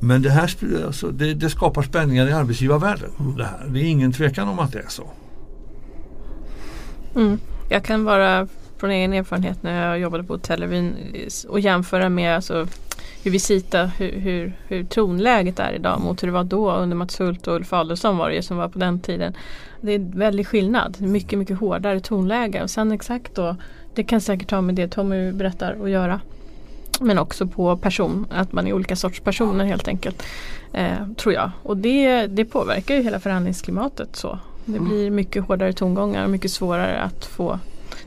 Men 0.00 0.22
det 0.22 0.30
här 0.30 0.50
alltså, 0.86 1.10
det, 1.10 1.34
det 1.34 1.50
skapar 1.50 1.82
spänningar 1.82 2.26
i 2.26 2.32
arbetsgivarvärlden. 2.32 3.10
Det, 3.36 3.44
här. 3.44 3.66
det 3.68 3.80
är 3.80 3.84
ingen 3.84 4.12
tvekan 4.12 4.48
om 4.48 4.58
att 4.58 4.72
det 4.72 4.78
är 4.78 4.88
så. 4.88 5.10
Mm. 7.16 7.38
Jag 7.68 7.84
kan 7.84 8.04
vara 8.04 8.48
från 8.76 8.90
egen 8.90 9.12
erfarenhet 9.12 9.62
när 9.62 9.88
jag 9.88 9.98
jobbade 9.98 10.24
på 10.24 10.38
Television 10.38 10.94
och 11.48 11.60
jämföra 11.60 12.08
med 12.08 12.34
alltså, 12.34 12.66
hur 13.24 13.30
Visita, 13.30 13.84
hur, 13.84 14.12
hur, 14.12 14.52
hur 14.68 14.84
tonläget 14.84 15.58
är 15.58 15.72
idag 15.72 16.00
mot 16.00 16.22
hur 16.22 16.26
det 16.28 16.32
var 16.32 16.44
då 16.44 16.72
under 16.72 16.96
Mats 16.96 17.20
Hult 17.20 17.46
och 17.46 17.54
Ulf 17.54 17.72
Adelsohn 17.72 18.16
var 18.16 18.30
det 18.30 18.42
som 18.42 18.56
var 18.56 18.68
på 18.68 18.78
den 18.78 19.00
tiden. 19.00 19.34
Det 19.80 19.92
är 19.92 19.96
en 19.96 20.18
väldig 20.18 20.46
skillnad, 20.46 21.00
mycket 21.00 21.38
mycket 21.38 21.58
hårdare 21.58 22.00
tonläge 22.00 22.62
och 22.62 22.70
sen 22.70 22.92
exakt 22.92 23.34
då 23.34 23.56
det 23.94 24.04
kan 24.04 24.20
säkert 24.20 24.50
ha 24.50 24.60
med 24.60 24.74
det 24.74 24.88
Tommy 24.88 25.32
berättar 25.32 25.76
att 25.82 25.90
göra. 25.90 26.20
Men 27.00 27.18
också 27.18 27.46
på 27.46 27.76
person, 27.76 28.26
att 28.30 28.52
man 28.52 28.66
är 28.66 28.72
olika 28.72 28.96
sorts 28.96 29.20
personer 29.20 29.64
helt 29.64 29.88
enkelt. 29.88 30.22
Eh, 30.72 31.08
tror 31.16 31.34
jag. 31.34 31.50
Och 31.62 31.76
det, 31.76 32.26
det 32.26 32.44
påverkar 32.44 32.94
ju 32.94 33.02
hela 33.02 33.20
förhandlingsklimatet 33.20 34.16
så. 34.16 34.38
Det 34.66 34.80
blir 34.80 35.10
mycket 35.10 35.44
hårdare 35.44 35.72
tongångar 35.72 36.24
och 36.24 36.30
mycket 36.30 36.50
svårare 36.50 37.00
att 37.00 37.24
få 37.24 37.58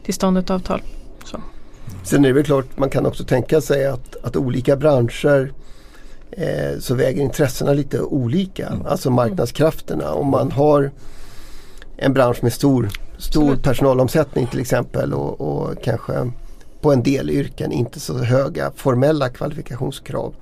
till 0.04 0.13
stånd 0.13 0.38
ett 0.38 0.50
avtal. 0.50 0.82
Så. 1.24 1.38
Sen 2.04 2.26
är 2.26 2.30
det 2.30 2.34
väl 2.34 2.43
klart, 2.43 2.78
man 2.78 2.89
kan 2.89 3.06
också 3.06 3.24
tänka 3.24 3.62
sig 3.62 3.86
att, 3.86 4.15
att 4.24 4.36
olika 4.36 4.76
branscher 4.76 5.54
eh, 6.32 6.80
så 6.80 6.95
väger 6.95 7.22
intressena 7.22 7.74
lite 7.74 8.02
olika. 8.02 8.67
Mm. 8.67 8.86
Alltså 8.86 9.12
marknadskrafterna. 9.12 10.13
Om 10.13 10.28
man 10.28 10.52
har 10.52 10.91
en 11.98 12.13
bransch 12.13 12.43
med 12.43 12.54
stor, 12.54 12.89
stor 13.17 13.56
personalomsättning 13.56 14.48
till 14.48 14.60
exempel 14.60 15.13
och, 15.13 15.41
och 15.41 15.84
kanske 15.84 16.32
på 16.82 16.93
en 16.93 17.04
del 17.04 17.30
yrken 17.30 17.72
inte 17.72 18.00
så 18.00 18.17
höga 18.17 18.72
formella 18.76 19.30
kvalifikationskrav. 19.30 20.34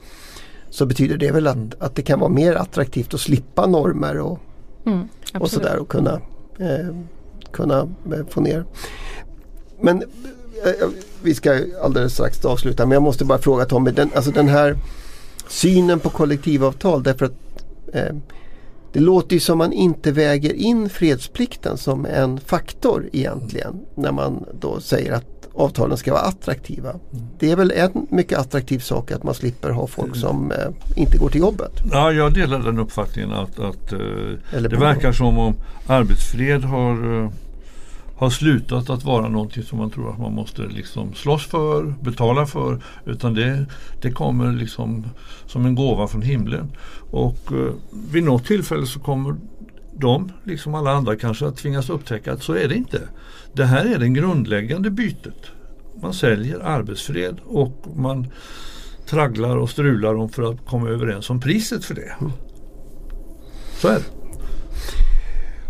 Så 0.70 0.86
betyder 0.86 1.18
det 1.18 1.32
väl 1.32 1.48
att, 1.48 1.56
mm. 1.56 1.72
att 1.80 1.96
det 1.96 2.02
kan 2.02 2.20
vara 2.20 2.30
mer 2.30 2.56
attraktivt 2.56 3.14
att 3.14 3.20
slippa 3.20 3.68
normer 3.68 4.20
och, 4.20 4.40
mm, 4.88 5.08
och 5.40 5.52
sådär 5.52 5.78
och 5.78 5.88
kunna, 5.88 6.22
eh, 6.60 6.96
kunna 7.52 7.80
eh, 8.14 8.26
få 8.30 8.42
ner. 8.42 8.66
Men 9.82 10.02
eh, 10.66 10.88
vi 11.22 11.36
ska 11.36 11.62
alldeles 11.82 12.14
strax 12.14 12.46
avsluta 12.46 12.86
men 12.86 12.92
jag 12.92 13.04
måste 13.04 13.26
bara 13.26 13.38
fråga 13.38 13.66
Tommy, 13.66 13.92
den, 13.92 14.10
alltså 14.16 14.32
den 14.32 14.48
här 14.48 14.78
synen 15.48 16.00
på 16.00 16.10
kollektivavtal 16.10 17.04
därför 17.04 17.26
att 17.26 17.34
eh, 17.94 18.16
det 18.94 19.00
låter 19.00 19.34
ju 19.34 19.40
som 19.40 19.58
man 19.58 19.74
inte 19.74 20.12
väger 20.12 20.54
in 20.54 20.90
fredsplikten 20.90 21.78
som 21.78 22.06
en 22.06 22.40
faktor 22.40 23.10
egentligen 23.12 23.86
när 23.96 24.12
man 24.12 24.46
då 24.60 24.80
säger 24.80 25.12
att 25.12 25.37
avtalen 25.58 25.98
ska 25.98 26.14
vara 26.14 26.22
attraktiva. 26.22 26.94
Det 27.40 27.52
är 27.52 27.56
väl 27.56 27.72
en 27.72 28.08
mycket 28.10 28.40
attraktiv 28.40 28.80
sak 28.80 29.12
att 29.12 29.24
man 29.24 29.34
slipper 29.34 29.70
ha 29.70 29.88
folk 29.88 30.08
mm. 30.08 30.20
som 30.20 30.52
eh, 30.52 30.58
inte 30.96 31.18
går 31.18 31.30
till 31.30 31.42
jobbet. 31.42 31.72
Ja, 31.92 32.12
jag 32.12 32.34
delar 32.34 32.60
den 32.60 32.80
uppfattningen 32.80 33.32
att, 33.32 33.60
att 33.60 33.94
eh, 33.94 34.00
det 34.62 34.78
verkar 34.78 35.12
som 35.12 35.38
om 35.38 35.56
arbetsfred 35.88 36.64
har 36.64 37.24
eh, 37.24 37.30
har 38.18 38.30
slutat 38.30 38.90
att 38.90 39.04
vara 39.04 39.28
någonting 39.28 39.64
som 39.64 39.78
man 39.78 39.90
tror 39.90 40.12
att 40.12 40.20
man 40.20 40.34
måste 40.34 40.62
liksom 40.62 41.14
slåss 41.14 41.46
för, 41.46 41.96
betala 42.02 42.46
för. 42.46 42.82
Utan 43.06 43.34
det, 43.34 43.66
det 44.02 44.12
kommer 44.12 44.52
liksom 44.52 45.06
som 45.46 45.66
en 45.66 45.76
gåva 45.76 46.08
från 46.08 46.22
himlen. 46.22 46.72
Och 47.12 47.52
eh, 47.52 47.74
vid 48.12 48.24
något 48.24 48.46
tillfälle 48.46 48.86
så 48.86 49.00
kommer 49.00 49.36
de, 49.94 50.32
liksom 50.44 50.76
alla 50.76 50.92
andra 50.92 51.16
kanske, 51.16 51.48
att 51.48 51.58
tvingas 51.58 51.90
upptäcka 51.90 52.34
att 52.34 52.44
så 52.44 52.54
är 52.54 52.68
det 52.68 52.76
inte. 52.76 53.02
Det 53.58 53.66
här 53.66 53.86
är 53.86 54.00
det 54.00 54.08
grundläggande 54.08 54.90
bytet. 54.90 55.46
Man 56.02 56.14
säljer 56.14 56.60
arbetsfred 56.60 57.40
och 57.46 57.86
man 57.96 58.28
tragglar 59.10 59.58
och 59.58 59.70
strular 59.70 60.16
om 60.16 60.30
för 60.30 60.52
att 60.52 60.66
komma 60.66 60.90
överens 60.90 61.30
om 61.30 61.40
priset 61.40 61.86
för 61.86 61.96
det. 61.96 62.16
Så 63.82 63.88
är 63.88 63.94
det. 63.94 64.06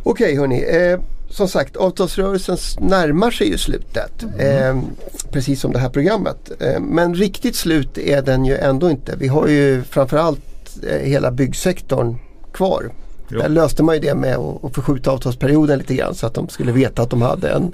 Okej 0.04 0.36
hörni. 0.38 0.64
Eh, 0.64 1.00
som 1.30 1.48
sagt 1.48 1.76
avtalsrörelsen 1.76 2.58
närmar 2.80 3.32
sig 3.32 3.50
ju 3.50 3.58
slutet. 3.58 4.24
Mm. 4.24 4.78
Eh, 4.78 4.84
precis 5.32 5.62
som 5.62 5.74
det 5.74 5.80
här 5.80 5.90
programmet. 5.90 6.52
Eh, 6.62 6.80
men 6.80 7.16
riktigt 7.16 7.56
slut 7.56 7.98
är 7.98 8.22
den 8.22 8.46
ju 8.46 8.58
ändå 8.58 8.90
inte. 8.90 9.16
Vi 9.16 9.28
har 9.28 9.48
ju 9.48 9.84
framförallt 9.84 10.78
eh, 10.90 10.98
hela 10.98 11.32
byggsektorn 11.32 12.16
kvar. 12.54 12.92
Jo. 13.30 13.40
Där 13.40 13.50
löste 13.50 13.84
man 13.84 13.96
ju 13.96 14.02
det 14.02 14.16
med 14.16 14.36
att, 14.36 14.76
förskjuta 14.76 15.12
avtalsperioden 15.12 15.80
lite 15.80 15.96
grann 15.96 16.16
så 16.16 16.28
att 16.28 16.34
de 16.34 16.50
skulle 16.50 16.72
veta 16.72 17.02
att 17.02 17.10
de 17.10 17.22
hade 17.22 17.50
en, 17.50 17.74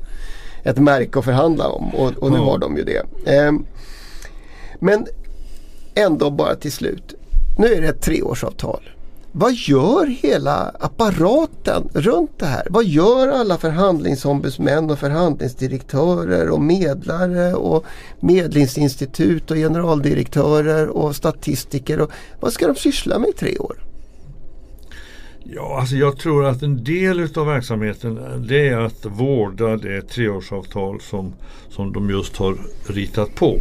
ett 0.63 0.77
märke 0.77 1.19
att 1.19 1.25
förhandla 1.25 1.67
om 1.67 1.95
och, 1.95 2.11
och 2.17 2.31
nu 2.31 2.37
mm. 2.37 2.47
har 2.47 2.57
de 2.57 2.77
ju 2.77 2.83
det. 2.83 3.31
Ehm, 3.31 3.65
men 4.79 5.07
ändå 5.95 6.29
bara 6.29 6.55
till 6.55 6.71
slut. 6.71 7.13
Nu 7.57 7.73
är 7.73 7.81
det 7.81 7.87
ett 7.87 8.01
treårsavtal. 8.01 8.89
Vad 9.35 9.53
gör 9.53 10.05
hela 10.05 10.71
apparaten 10.79 11.89
runt 11.93 12.39
det 12.39 12.45
här? 12.45 12.67
Vad 12.69 12.85
gör 12.85 13.27
alla 13.27 13.57
förhandlingsombudsmän 13.57 14.89
och 14.91 14.99
förhandlingsdirektörer 14.99 16.49
och 16.49 16.61
medlare 16.61 17.53
och 17.53 17.85
medlingsinstitut 18.19 19.51
och 19.51 19.57
generaldirektörer 19.57 20.87
och 20.87 21.15
statistiker? 21.15 22.01
Och 22.01 22.11
vad 22.39 22.53
ska 22.53 22.67
de 22.67 22.75
syssla 22.75 23.19
med 23.19 23.29
i 23.29 23.33
tre 23.33 23.57
år? 23.57 23.92
Ja, 25.43 25.79
alltså 25.79 25.95
jag 25.95 26.17
tror 26.17 26.45
att 26.45 26.61
en 26.61 26.83
del 26.83 27.37
av 27.37 27.45
verksamheten 27.45 28.45
det 28.47 28.67
är 28.67 28.79
att 28.79 29.05
vårda 29.05 29.77
det 29.77 30.01
treårsavtal 30.01 31.01
som, 31.01 31.33
som 31.69 31.93
de 31.93 32.09
just 32.09 32.37
har 32.37 32.57
ritat 32.87 33.35
på. 33.35 33.59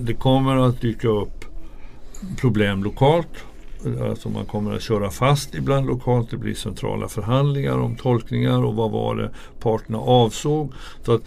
Det 0.00 0.14
kommer 0.14 0.56
att 0.56 0.80
dyka 0.80 1.08
upp 1.08 1.44
problem 2.40 2.84
lokalt. 2.84 3.28
Alltså 4.02 4.28
man 4.28 4.44
kommer 4.44 4.74
att 4.74 4.82
köra 4.82 5.10
fast 5.10 5.54
ibland 5.54 5.86
lokalt. 5.86 6.30
Det 6.30 6.36
blir 6.36 6.54
centrala 6.54 7.08
förhandlingar 7.08 7.78
om 7.78 7.96
tolkningar 7.96 8.64
och 8.64 8.74
vad 8.74 8.90
var 8.90 9.16
det 9.16 9.30
parterna 9.60 9.98
avsåg. 9.98 10.72
Så 11.04 11.12
att 11.12 11.22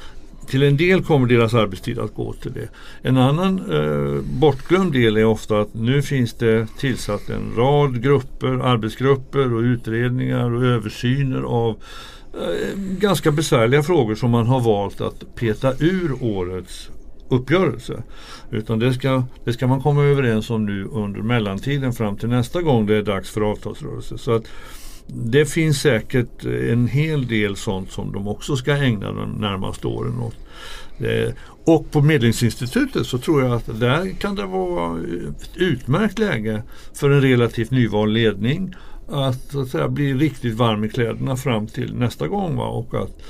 till 0.47 0.63
en 0.63 0.77
del 0.77 1.03
kommer 1.03 1.27
deras 1.27 1.53
arbetstid 1.53 1.99
att 1.99 2.13
gå 2.13 2.33
till 2.33 2.53
det. 2.53 2.69
En 3.01 3.17
annan 3.17 3.71
eh, 3.71 4.21
bortglömd 4.21 4.93
del 4.93 5.17
är 5.17 5.25
ofta 5.25 5.59
att 5.59 5.73
nu 5.73 6.01
finns 6.01 6.33
det 6.33 6.67
tillsatt 6.79 7.29
en 7.29 7.55
rad 7.57 8.03
grupper, 8.03 8.47
arbetsgrupper 8.47 9.53
och 9.53 9.61
utredningar 9.61 10.53
och 10.53 10.63
översyner 10.63 11.41
av 11.41 11.75
eh, 12.33 12.77
ganska 12.77 13.31
besvärliga 13.31 13.83
frågor 13.83 14.15
som 14.15 14.31
man 14.31 14.47
har 14.47 14.59
valt 14.59 15.01
att 15.01 15.35
peta 15.35 15.73
ur 15.79 16.23
årets 16.23 16.89
uppgörelse. 17.29 18.03
Utan 18.51 18.79
det 18.79 18.93
ska, 18.93 19.23
det 19.43 19.53
ska 19.53 19.67
man 19.67 19.81
komma 19.81 20.03
överens 20.03 20.49
om 20.49 20.65
nu 20.65 20.83
under 20.91 21.21
mellantiden 21.21 21.93
fram 21.93 22.17
till 22.17 22.29
nästa 22.29 22.61
gång 22.61 22.85
det 22.85 22.95
är 22.95 23.01
dags 23.01 23.29
för 23.29 23.41
avtalsrörelse. 23.41 24.17
Så 24.17 24.31
att 24.31 24.43
det 25.07 25.45
finns 25.45 25.81
säkert 25.81 26.45
en 26.45 26.87
hel 26.87 27.27
del 27.27 27.55
sånt 27.55 27.91
som 27.91 28.11
de 28.11 28.27
också 28.27 28.55
ska 28.55 28.71
ägna 28.71 29.11
de 29.11 29.31
närmaste 29.31 29.87
åren 29.87 30.19
åt. 30.19 30.35
Eh, 30.99 31.33
och 31.65 31.91
på 31.91 32.01
Medlingsinstitutet 32.01 33.07
så 33.07 33.17
tror 33.17 33.43
jag 33.43 33.51
att 33.51 33.79
där 33.79 34.09
kan 34.19 34.35
det 34.35 34.45
vara 34.45 34.99
ett 34.99 35.49
utmärkt 35.57 36.19
läge 36.19 36.63
för 36.93 37.09
en 37.09 37.21
relativt 37.21 37.71
nyvald 37.71 38.13
ledning 38.13 38.75
att, 39.07 39.51
så 39.51 39.61
att 39.61 39.67
säga, 39.67 39.89
bli 39.89 40.13
riktigt 40.13 40.53
varm 40.53 40.83
i 40.83 40.89
kläderna 40.89 41.37
fram 41.37 41.67
till 41.67 41.95
nästa 41.95 42.27
gång. 42.27 42.55
Va? 42.55 42.67
Och 42.67 42.93
att 42.93 43.21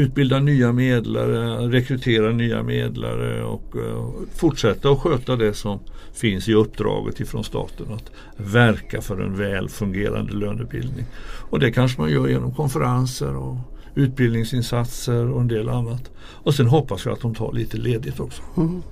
utbilda 0.00 0.40
nya 0.40 0.72
medlare, 0.72 1.68
rekrytera 1.68 2.30
nya 2.30 2.62
medlare 2.62 3.44
och 3.44 3.76
eh, 3.76 4.10
fortsätta 4.34 4.90
att 4.90 4.98
sköta 4.98 5.36
det 5.36 5.54
som 5.54 5.78
finns 6.12 6.48
i 6.48 6.54
uppdraget 6.54 7.20
ifrån 7.20 7.44
staten 7.44 7.86
att 7.92 8.10
verka 8.36 9.00
för 9.00 9.20
en 9.20 9.36
väl 9.36 9.68
fungerande 9.68 10.32
lönebildning. 10.32 11.06
Och 11.50 11.60
det 11.60 11.72
kanske 11.72 12.00
man 12.00 12.10
gör 12.10 12.28
genom 12.28 12.54
konferenser 12.54 13.36
och 13.36 13.56
utbildningsinsatser 13.94 15.30
och 15.30 15.40
en 15.40 15.48
del 15.48 15.68
annat. 15.68 16.10
Och 16.20 16.54
sen 16.54 16.66
hoppas 16.66 17.04
jag 17.04 17.12
att 17.12 17.20
de 17.20 17.34
tar 17.34 17.52
lite 17.52 17.76
ledigt 17.76 18.20
också. 18.20 18.42
Mm. 18.56 18.82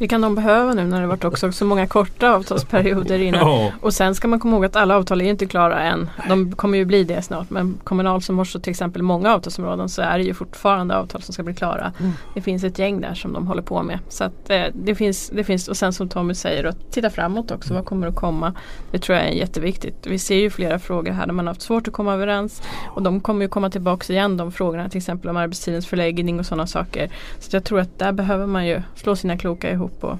Det 0.00 0.08
kan 0.08 0.20
de 0.20 0.34
behöva 0.34 0.74
nu 0.74 0.84
när 0.84 1.00
det 1.00 1.06
varit 1.06 1.24
också 1.24 1.52
så 1.52 1.64
många 1.64 1.86
korta 1.86 2.34
avtalsperioder 2.34 3.18
innan. 3.18 3.40
Ja. 3.40 3.72
Och 3.80 3.94
sen 3.94 4.14
ska 4.14 4.28
man 4.28 4.40
komma 4.40 4.56
ihåg 4.56 4.64
att 4.64 4.76
alla 4.76 4.96
avtal 4.96 5.20
är 5.20 5.24
inte 5.24 5.46
klara 5.46 5.80
än. 5.80 6.10
De 6.28 6.52
kommer 6.52 6.78
ju 6.78 6.84
bli 6.84 7.04
det 7.04 7.22
snart. 7.22 7.50
Men 7.50 7.78
Kommunal 7.84 8.22
som 8.22 8.38
har 8.38 8.44
så 8.44 8.60
till 8.60 8.70
exempel 8.70 9.02
många 9.02 9.34
avtalsområden 9.34 9.88
så 9.88 10.02
är 10.02 10.18
det 10.18 10.24
ju 10.24 10.34
fortfarande 10.34 10.96
avtal 10.96 11.22
som 11.22 11.34
ska 11.34 11.42
bli 11.42 11.54
klara. 11.54 11.92
Mm. 12.00 12.12
Det 12.34 12.40
finns 12.40 12.64
ett 12.64 12.78
gäng 12.78 13.00
där 13.00 13.14
som 13.14 13.32
de 13.32 13.46
håller 13.46 13.62
på 13.62 13.82
med. 13.82 13.98
Så 14.08 14.24
att, 14.24 14.50
eh, 14.50 14.62
det, 14.74 14.94
finns, 14.94 15.30
det 15.34 15.44
finns 15.44 15.68
och 15.68 15.76
sen 15.76 15.92
som 15.92 16.08
Tommy 16.08 16.34
säger 16.34 16.64
att 16.64 16.92
titta 16.92 17.10
framåt 17.10 17.50
också. 17.50 17.74
Vad 17.74 17.84
kommer 17.84 18.06
att 18.06 18.16
komma? 18.16 18.54
Det 18.90 18.98
tror 18.98 19.18
jag 19.18 19.26
är 19.26 19.32
jätteviktigt. 19.32 20.06
Vi 20.06 20.18
ser 20.18 20.36
ju 20.36 20.50
flera 20.50 20.78
frågor 20.78 21.12
här 21.12 21.26
där 21.26 21.32
man 21.32 21.46
har 21.46 21.54
haft 21.54 21.62
svårt 21.62 21.88
att 21.88 21.94
komma 21.94 22.14
överens. 22.14 22.62
Och 22.88 23.02
de 23.02 23.20
kommer 23.20 23.42
ju 23.42 23.48
komma 23.48 23.70
tillbaka 23.70 24.12
igen 24.12 24.36
de 24.36 24.52
frågorna. 24.52 24.88
Till 24.88 24.98
exempel 24.98 25.30
om 25.30 25.36
arbetstidens 25.36 25.86
förläggning 25.86 26.38
och 26.38 26.46
sådana 26.46 26.66
saker. 26.66 27.10
Så 27.38 27.56
jag 27.56 27.64
tror 27.64 27.80
att 27.80 27.98
där 27.98 28.12
behöver 28.12 28.46
man 28.46 28.66
ju 28.66 28.82
slå 28.94 29.16
sina 29.16 29.38
kloka 29.38 29.70
ihop 29.70 29.89
ihop 29.90 30.04
och 30.04 30.18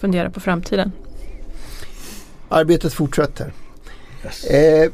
fundera 0.00 0.30
på 0.30 0.40
framtiden. 0.40 0.92
Arbetet 2.48 2.92
fortsätter. 2.92 3.52
Yes. 4.24 4.44
Eh, 4.44 4.90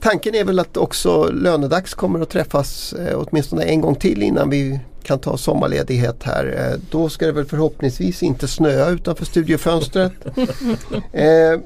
tanken 0.00 0.34
är 0.34 0.44
väl 0.44 0.58
att 0.58 0.76
också 0.76 1.30
lönedags 1.32 1.94
kommer 1.94 2.20
att 2.20 2.30
träffas 2.30 2.92
eh, 2.92 3.18
åtminstone 3.18 3.62
en 3.62 3.80
gång 3.80 3.94
till 3.94 4.22
innan 4.22 4.50
vi 4.50 4.80
kan 5.02 5.18
ta 5.18 5.36
sommarledighet 5.36 6.22
här. 6.22 6.70
Eh, 6.72 6.80
då 6.90 7.08
ska 7.08 7.26
det 7.26 7.32
väl 7.32 7.44
förhoppningsvis 7.44 8.22
inte 8.22 8.48
snöa 8.48 8.88
utanför 8.88 9.24
studiofönstret. 9.24 10.12
eh, 11.12 11.60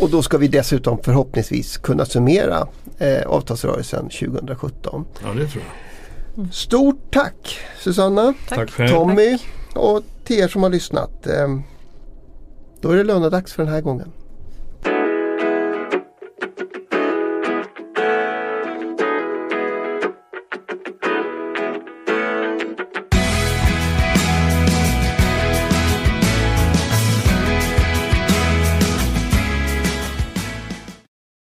och 0.00 0.10
då 0.10 0.22
ska 0.22 0.38
vi 0.38 0.48
dessutom 0.48 0.98
förhoppningsvis 1.02 1.76
kunna 1.76 2.04
summera 2.04 2.66
eh, 2.98 3.26
avtalsrörelsen 3.26 4.08
2017. 4.08 5.04
Ja, 5.22 5.28
det 5.28 5.48
tror 5.48 5.64
jag. 5.64 6.54
Stort 6.54 7.12
tack 7.12 7.58
Susanna, 7.80 8.34
tack. 8.48 8.76
Tommy 8.76 9.38
och 9.74 10.02
till 10.26 10.40
er 10.40 10.48
som 10.48 10.62
har 10.62 10.70
lyssnat. 10.70 11.26
Eh, 11.26 11.48
då 12.80 12.90
är 12.90 12.96
det 12.96 13.04
lönedags 13.04 13.52
för 13.52 13.62
den 13.62 13.72
här 13.72 13.80
gången. 13.80 14.12